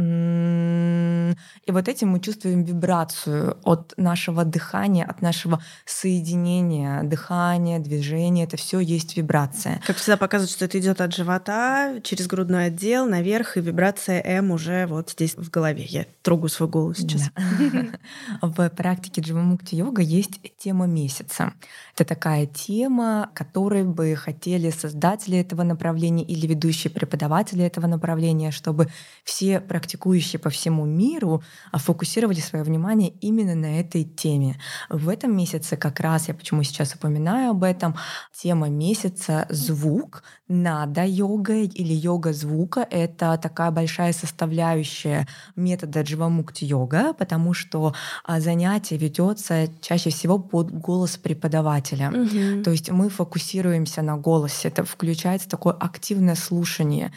и 1.66 1.72
вот 1.72 1.88
этим 1.88 2.10
мы 2.10 2.20
чувствуем 2.20 2.62
вибрацию 2.62 3.56
от 3.64 3.94
нашего 3.96 4.44
дыхания, 4.44 5.06
от 5.06 5.22
нашего 5.22 5.62
соединения, 5.86 7.02
дыхания, 7.04 7.78
движения. 7.78 8.44
Это 8.44 8.58
все 8.58 8.80
есть 8.80 9.16
вибрация. 9.16 9.80
Как 9.86 9.96
всегда 9.96 10.18
показывают, 10.18 10.50
что 10.50 10.66
это 10.66 10.78
идет 10.78 11.00
от 11.00 11.14
живота 11.14 12.00
через 12.02 12.26
грудной 12.26 12.66
отдел 12.66 13.06
наверх, 13.06 13.56
и 13.56 13.60
вибрация 13.60 14.20
М 14.22 14.50
уже 14.50 14.86
вот 14.86 15.10
здесь 15.10 15.34
в 15.34 15.48
голове. 15.48 15.84
Я 15.84 16.04
трогаю 16.20 16.50
свой 16.50 16.68
голос 16.68 16.98
сейчас. 16.98 17.30
В 18.42 18.68
практике 18.70 19.22
Дживамукти 19.22 19.76
йога 19.76 20.02
есть 20.02 20.40
тема 20.58 20.86
месяца. 20.86 21.54
Это 21.94 22.04
такая 22.04 22.46
тема, 22.46 23.30
которой 23.34 23.84
бы 23.84 24.14
хотели 24.16 24.70
создатели 24.70 25.38
этого 25.38 25.62
направления 25.62 26.24
или 26.24 26.46
ведущие 26.46 26.90
преподаватели 26.90 27.64
этого 27.64 27.86
направления, 27.86 28.01
чтобы 28.50 28.88
все 29.24 29.60
практикующие 29.60 30.40
по 30.40 30.50
всему 30.50 30.84
миру 30.84 31.42
а, 31.70 31.78
фокусировали 31.78 32.40
свое 32.40 32.64
внимание 32.64 33.10
именно 33.20 33.54
на 33.54 33.80
этой 33.80 34.04
теме. 34.04 34.58
В 34.88 35.08
этом 35.08 35.36
месяце 35.36 35.76
как 35.76 36.00
раз, 36.00 36.28
я 36.28 36.34
почему 36.34 36.62
сейчас 36.62 36.94
упоминаю 36.94 37.50
об 37.50 37.64
этом, 37.64 37.94
тема 38.34 38.68
месяца— 38.68 39.46
звук, 39.50 40.22
нада 40.48 41.04
йога 41.04 41.54
или 41.54 41.94
йога 41.94 42.32
звука— 42.32 42.86
это 42.90 43.38
такая 43.40 43.70
большая 43.70 44.12
составляющая 44.12 45.26
метода 45.56 46.02
дживамукти 46.02 46.64
йога, 46.64 47.12
потому 47.14 47.54
что 47.54 47.94
а, 48.24 48.40
занятие 48.40 48.96
ведется 48.96 49.68
чаще 49.80 50.10
всего 50.10 50.38
под 50.38 50.70
голос 50.70 51.16
преподавателя. 51.16 52.10
Угу. 52.10 52.62
То 52.64 52.70
есть 52.70 52.90
мы 52.90 53.08
фокусируемся 53.08 54.02
на 54.02 54.16
голосе. 54.16 54.68
Это 54.68 54.84
включается 54.84 55.48
такое 55.48 55.74
активное 55.74 56.34
слушание. 56.34 57.12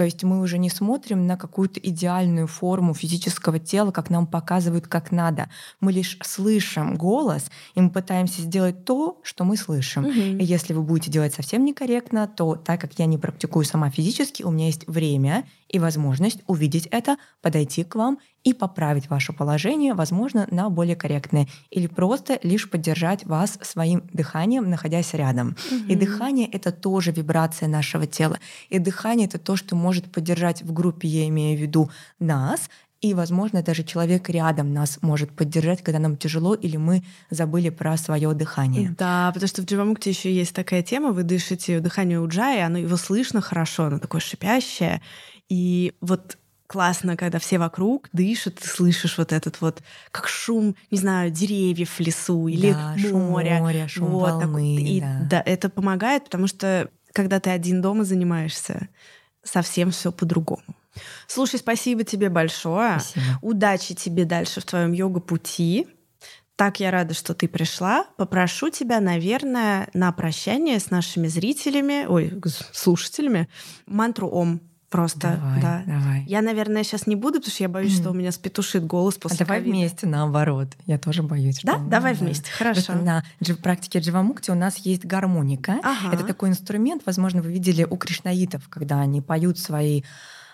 То 0.00 0.04
есть 0.04 0.22
мы 0.22 0.40
уже 0.40 0.56
не 0.56 0.70
смотрим 0.70 1.26
на 1.26 1.36
какую-то 1.36 1.78
идеальную 1.78 2.46
форму 2.46 2.94
физического 2.94 3.58
тела, 3.58 3.90
как 3.90 4.08
нам 4.08 4.26
показывают, 4.26 4.86
как 4.86 5.12
надо. 5.12 5.50
Мы 5.78 5.92
лишь 5.92 6.16
слышим 6.22 6.96
голос, 6.96 7.50
и 7.74 7.82
мы 7.82 7.90
пытаемся 7.90 8.40
сделать 8.40 8.86
то, 8.86 9.20
что 9.22 9.44
мы 9.44 9.58
слышим. 9.58 10.06
Угу. 10.06 10.38
И 10.40 10.42
если 10.42 10.72
вы 10.72 10.80
будете 10.80 11.10
делать 11.10 11.34
совсем 11.34 11.66
некорректно, 11.66 12.26
то 12.26 12.54
так 12.56 12.80
как 12.80 12.98
я 12.98 13.04
не 13.04 13.18
практикую 13.18 13.66
сама 13.66 13.90
физически, 13.90 14.42
у 14.42 14.50
меня 14.50 14.68
есть 14.68 14.88
время 14.88 15.44
и 15.68 15.78
возможность 15.78 16.40
увидеть 16.46 16.86
это, 16.86 17.18
подойти 17.42 17.84
к 17.84 17.94
вам 17.94 18.20
и 18.44 18.54
поправить 18.54 19.10
ваше 19.10 19.32
положение, 19.32 19.94
возможно, 19.94 20.46
на 20.50 20.70
более 20.70 20.96
корректное, 20.96 21.46
или 21.70 21.86
просто 21.86 22.38
лишь 22.42 22.70
поддержать 22.70 23.24
вас 23.26 23.58
своим 23.62 24.02
дыханием, 24.12 24.70
находясь 24.70 25.12
рядом. 25.14 25.56
Угу. 25.70 25.92
И 25.92 25.94
дыхание— 25.96 26.48
это 26.52 26.72
тоже 26.72 27.12
вибрация 27.12 27.68
нашего 27.68 28.06
тела. 28.06 28.38
И 28.70 28.78
дыхание— 28.78 29.26
это 29.28 29.38
то, 29.38 29.56
что 29.56 29.76
может 29.76 30.10
поддержать 30.10 30.62
в 30.62 30.72
группе, 30.72 31.08
я 31.08 31.28
имею 31.28 31.58
в 31.58 31.60
виду 31.60 31.90
нас, 32.18 32.70
и, 33.00 33.14
возможно, 33.14 33.62
даже 33.62 33.82
человек 33.82 34.28
рядом 34.28 34.74
нас 34.74 34.98
может 35.00 35.30
поддержать, 35.30 35.82
когда 35.82 35.98
нам 35.98 36.18
тяжело 36.18 36.54
или 36.54 36.76
мы 36.76 37.02
забыли 37.30 37.70
про 37.70 37.96
свое 37.96 38.32
дыхание. 38.34 38.94
Да, 38.98 39.30
потому 39.32 39.48
что 39.48 39.62
в 39.62 39.64
Дживамукте 39.64 40.10
еще 40.10 40.32
есть 40.32 40.54
такая 40.54 40.82
тема, 40.82 41.12
вы 41.12 41.22
дышите 41.22 41.80
дыхание 41.80 42.20
уджая, 42.20 42.66
оно 42.66 42.76
его 42.76 42.96
слышно 42.96 43.40
хорошо, 43.40 43.84
оно 43.84 43.98
такое 43.98 44.20
шипящее. 44.20 45.00
И 45.48 45.94
вот 46.02 46.36
классно, 46.70 47.16
когда 47.16 47.40
все 47.40 47.58
вокруг 47.58 48.08
дышат, 48.12 48.54
ты 48.60 48.68
слышишь 48.68 49.18
вот 49.18 49.32
этот 49.32 49.60
вот, 49.60 49.82
как 50.12 50.28
шум, 50.28 50.76
не 50.92 50.98
знаю, 50.98 51.32
деревьев 51.32 51.98
в 51.98 52.00
лесу 52.00 52.46
или 52.46 52.70
да, 52.70 52.94
моря. 52.94 53.08
Шум 53.08 53.22
моря, 53.22 53.88
шум 53.88 54.10
вот, 54.10 54.30
волны. 54.30 54.76
Так, 54.76 54.86
и, 54.86 55.00
да. 55.00 55.26
да, 55.28 55.42
это 55.44 55.68
помогает, 55.68 56.26
потому 56.26 56.46
что 56.46 56.88
когда 57.12 57.40
ты 57.40 57.50
один 57.50 57.82
дома 57.82 58.04
занимаешься, 58.04 58.88
совсем 59.42 59.90
все 59.90 60.12
по-другому. 60.12 60.62
Слушай, 61.26 61.58
спасибо 61.58 62.04
тебе 62.04 62.28
большое. 62.28 63.00
Спасибо. 63.00 63.38
Удачи 63.42 63.96
тебе 63.96 64.24
дальше 64.24 64.60
в 64.60 64.64
твоем 64.64 64.92
йога-пути. 64.92 65.88
Так 66.54 66.78
я 66.78 66.92
рада, 66.92 67.14
что 67.14 67.34
ты 67.34 67.48
пришла. 67.48 68.04
Попрошу 68.16 68.70
тебя, 68.70 69.00
наверное, 69.00 69.88
на 69.92 70.12
прощание 70.12 70.78
с 70.78 70.92
нашими 70.92 71.26
зрителями, 71.26 72.06
ой, 72.06 72.40
слушателями, 72.72 73.48
мантру 73.86 74.28
Ом 74.28 74.60
Просто, 74.90 75.38
давай, 75.40 75.62
да. 75.62 75.82
Давай. 75.86 76.24
Я, 76.26 76.42
наверное, 76.42 76.82
сейчас 76.82 77.06
не 77.06 77.14
буду, 77.14 77.38
потому 77.38 77.52
что 77.52 77.62
я 77.62 77.68
боюсь, 77.68 77.96
что 77.96 78.10
у 78.10 78.12
меня 78.12 78.32
спетушит 78.32 78.84
голос 78.84 79.14
после. 79.14 79.44
А 79.44 79.46
давай 79.46 79.60
вместе, 79.60 80.08
наоборот. 80.08 80.68
Я 80.86 80.98
тоже 80.98 81.22
боюсь. 81.22 81.60
Да, 81.62 81.78
давай 81.78 82.14
да. 82.14 82.24
вместе. 82.24 82.50
Хорошо. 82.50 82.94
На 82.94 83.24
практике 83.62 84.00
дживамукти 84.00 84.50
у 84.50 84.56
нас 84.56 84.78
есть 84.78 85.04
гармоника. 85.04 85.78
Ага. 85.84 86.12
Это 86.12 86.24
такой 86.24 86.48
инструмент, 86.48 87.02
возможно, 87.06 87.40
вы 87.40 87.52
видели 87.52 87.86
у 87.88 87.96
кришнаитов, 87.96 88.68
когда 88.68 89.00
они 89.00 89.20
поют 89.20 89.58
свои 89.60 90.02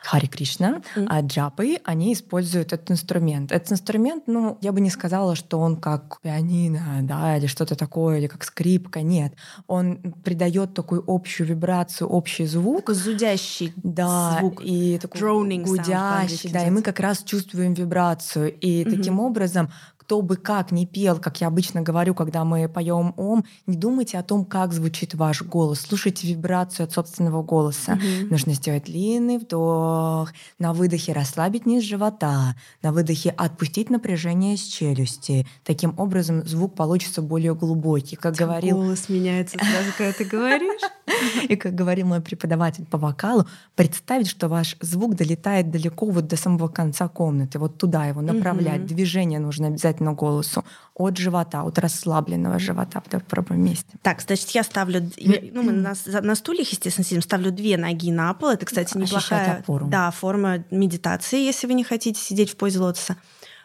Хари 0.06 0.26
Кришна, 0.26 0.82
mm. 0.94 1.06
а 1.08 1.20
джапы, 1.20 1.78
они 1.84 2.12
используют 2.12 2.72
этот 2.72 2.90
инструмент. 2.92 3.50
Этот 3.50 3.72
инструмент, 3.72 4.24
ну, 4.26 4.56
я 4.60 4.70
бы 4.70 4.80
не 4.80 4.90
сказала, 4.90 5.34
что 5.34 5.58
он 5.58 5.76
как 5.76 6.20
пианино, 6.22 7.00
да, 7.02 7.36
или 7.36 7.46
что-то 7.46 7.74
такое, 7.74 8.18
или 8.18 8.28
как 8.28 8.44
скрипка, 8.44 9.02
нет. 9.02 9.32
Он 9.66 9.96
придает 10.22 10.74
такую 10.74 11.02
общую 11.06 11.48
вибрацию, 11.48 12.08
общий 12.08 12.46
звук. 12.46 12.78
Такой 12.78 12.94
зудящий 12.94 13.72
да, 13.76 14.38
звук. 14.38 14.62
И 14.64 14.98
такой 14.98 15.20
Droning 15.20 15.64
гудящий, 15.64 16.50
да, 16.52 16.64
и 16.64 16.70
мы 16.70 16.82
как 16.82 17.00
раз 17.00 17.24
чувствуем 17.24 17.74
вибрацию. 17.74 18.56
И 18.60 18.82
mm-hmm. 18.82 18.96
таким 18.96 19.18
образом 19.18 19.70
кто 20.06 20.22
бы 20.22 20.36
как 20.36 20.70
ни 20.70 20.84
пел, 20.84 21.18
как 21.18 21.40
я 21.40 21.48
обычно 21.48 21.82
говорю, 21.82 22.14
когда 22.14 22.44
мы 22.44 22.68
поем 22.68 23.12
ом, 23.16 23.44
не 23.66 23.76
думайте 23.76 24.18
о 24.18 24.22
том, 24.22 24.44
как 24.44 24.72
звучит 24.72 25.16
ваш 25.16 25.42
голос. 25.42 25.80
Слушайте 25.80 26.28
вибрацию 26.28 26.84
от 26.84 26.92
собственного 26.92 27.42
голоса. 27.42 27.94
Mm-hmm. 27.94 28.30
Нужно 28.30 28.52
сделать 28.52 28.84
длинный 28.84 29.38
вдох, 29.38 30.32
на 30.60 30.72
выдохе 30.72 31.12
расслабить 31.12 31.66
низ 31.66 31.82
живота, 31.82 32.54
на 32.82 32.92
выдохе 32.92 33.30
отпустить 33.30 33.90
напряжение 33.90 34.56
с 34.56 34.62
челюсти. 34.62 35.44
Таким 35.64 35.92
образом 35.98 36.46
звук 36.46 36.76
получится 36.76 37.20
более 37.20 37.56
глубокий. 37.56 38.14
Как 38.14 38.36
говорил... 38.36 38.76
Голос 38.76 39.08
меняется 39.08 39.58
сразу, 39.58 39.90
когда 39.98 40.12
ты 40.12 40.24
говоришь. 40.24 40.82
И 41.48 41.56
как 41.56 41.74
говорил 41.74 42.06
мой 42.06 42.20
преподаватель 42.20 42.84
по 42.84 42.96
вокалу, 42.96 43.46
представить, 43.74 44.28
что 44.28 44.48
ваш 44.48 44.76
звук 44.80 45.16
долетает 45.16 45.70
далеко 45.72 46.06
вот 46.06 46.28
до 46.28 46.36
самого 46.36 46.68
конца 46.68 47.08
комнаты, 47.08 47.58
вот 47.58 47.76
туда 47.76 48.06
его 48.06 48.20
направлять. 48.20 48.86
Движение 48.86 49.40
нужно 49.40 49.68
обязательно 49.68 49.95
обязательно 49.96 50.12
голосу 50.12 50.64
от 50.94 51.16
живота, 51.16 51.62
от 51.62 51.78
расслабленного 51.78 52.58
живота. 52.58 53.02
Давай 53.10 53.24
попробуем 53.24 53.62
вместе. 53.62 53.98
Так, 54.02 54.20
значит, 54.20 54.50
я 54.50 54.62
ставлю... 54.62 55.10
Ну, 55.52 55.62
мы 55.62 55.72
на, 55.72 55.94
на 56.22 56.34
стульях, 56.34 56.68
естественно, 56.68 57.04
сидим. 57.04 57.22
Ставлю 57.22 57.50
две 57.50 57.76
ноги 57.76 58.12
на 58.12 58.32
пол. 58.34 58.50
Это, 58.50 58.66
кстати, 58.66 58.96
неплохая 58.96 59.58
опору. 59.58 59.86
Да, 59.86 60.10
форма 60.10 60.64
медитации, 60.70 61.44
если 61.44 61.66
вы 61.66 61.74
не 61.74 61.84
хотите 61.84 62.20
сидеть 62.20 62.50
в 62.50 62.56
позе 62.56 62.78
лотоса. 62.78 63.16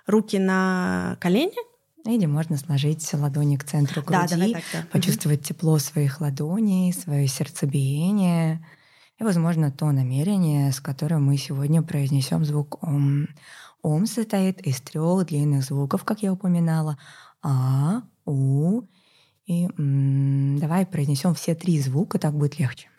Руки 0.07 0.39
на 0.39 1.17
колени, 1.19 1.57
или 2.05 2.25
можно 2.25 2.57
сложить 2.57 3.07
ладони 3.13 3.57
к 3.57 3.63
центру 3.63 4.01
груди, 4.01 4.21
да, 4.21 4.27
давай 4.27 4.53
так, 4.53 4.63
да. 4.73 4.85
почувствовать 4.91 5.41
угу. 5.41 5.47
тепло 5.47 5.77
своих 5.77 6.19
ладоней, 6.19 6.91
свое 6.91 7.27
сердцебиение 7.27 8.65
и, 9.19 9.23
возможно, 9.23 9.71
то 9.71 9.91
намерение, 9.91 10.71
с 10.71 10.79
которым 10.79 11.25
мы 11.25 11.37
сегодня 11.37 11.83
произнесем 11.83 12.43
звук 12.43 12.83
«Ом». 12.83 13.27
Ом 13.81 14.05
состоит 14.05 14.61
из 14.61 14.79
трех 14.81 15.25
длинных 15.25 15.63
звуков, 15.63 16.03
как 16.03 16.21
я 16.21 16.33
упоминала. 16.33 16.97
А, 17.41 18.03
У 18.25 18.83
и 19.47 19.65
м, 19.77 20.59
давай 20.59 20.85
произнесем 20.85 21.33
все 21.33 21.55
три 21.55 21.79
звука, 21.81 22.19
так 22.19 22.33
будет 22.33 22.59
легче. 22.59 22.89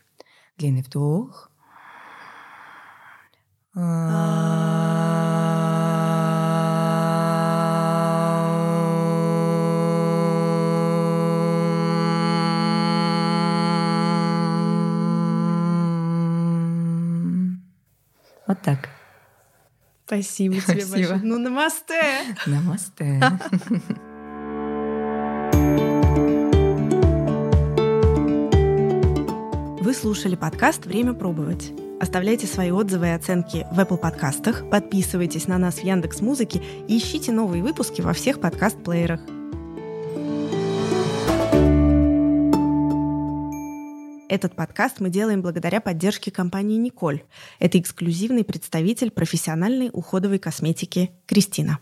Длинный 0.59 0.83
вдох. 0.83 1.51
Вот 18.47 18.61
так. 18.63 19.02
Спасибо 20.13 20.57
тебе 20.57 20.83
Спасибо. 20.83 20.91
большое. 20.91 21.21
Ну, 21.23 21.39
намасте. 21.39 22.03
Намасте. 22.45 23.19
Вы 29.81 29.95
слушали 29.95 30.37
подкаст 30.37 30.85
«Время 30.85 31.15
пробовать». 31.15 31.73
Оставляйте 31.99 32.47
свои 32.47 32.71
отзывы 32.73 33.07
и 33.07 33.11
оценки 33.11 33.67
в 33.73 33.81
Apple 33.81 33.97
подкастах, 33.97 34.69
подписывайтесь 34.69 35.49
на 35.49 35.57
нас 35.57 35.77
в 35.77 35.83
Яндекс 35.83 36.21
Музыке 36.21 36.61
и 36.89 36.99
ищите 36.99 37.33
новые 37.33 37.63
выпуски 37.63 38.03
во 38.03 38.13
всех 38.13 38.39
подкаст-плеерах. 38.39 39.21
Этот 44.33 44.57
подкаст 44.57 44.99
мы 45.01 45.11
делаем 45.11 45.43
благодаря 45.43 45.83
поддержке 45.83 46.31
компании 46.31 46.79
«Николь». 46.79 47.23
Это 47.59 47.79
эксклюзивный 47.79 48.45
представитель 48.45 49.11
профессиональной 49.11 49.91
уходовой 49.93 50.39
косметики 50.39 51.11
«Кристина». 51.27 51.81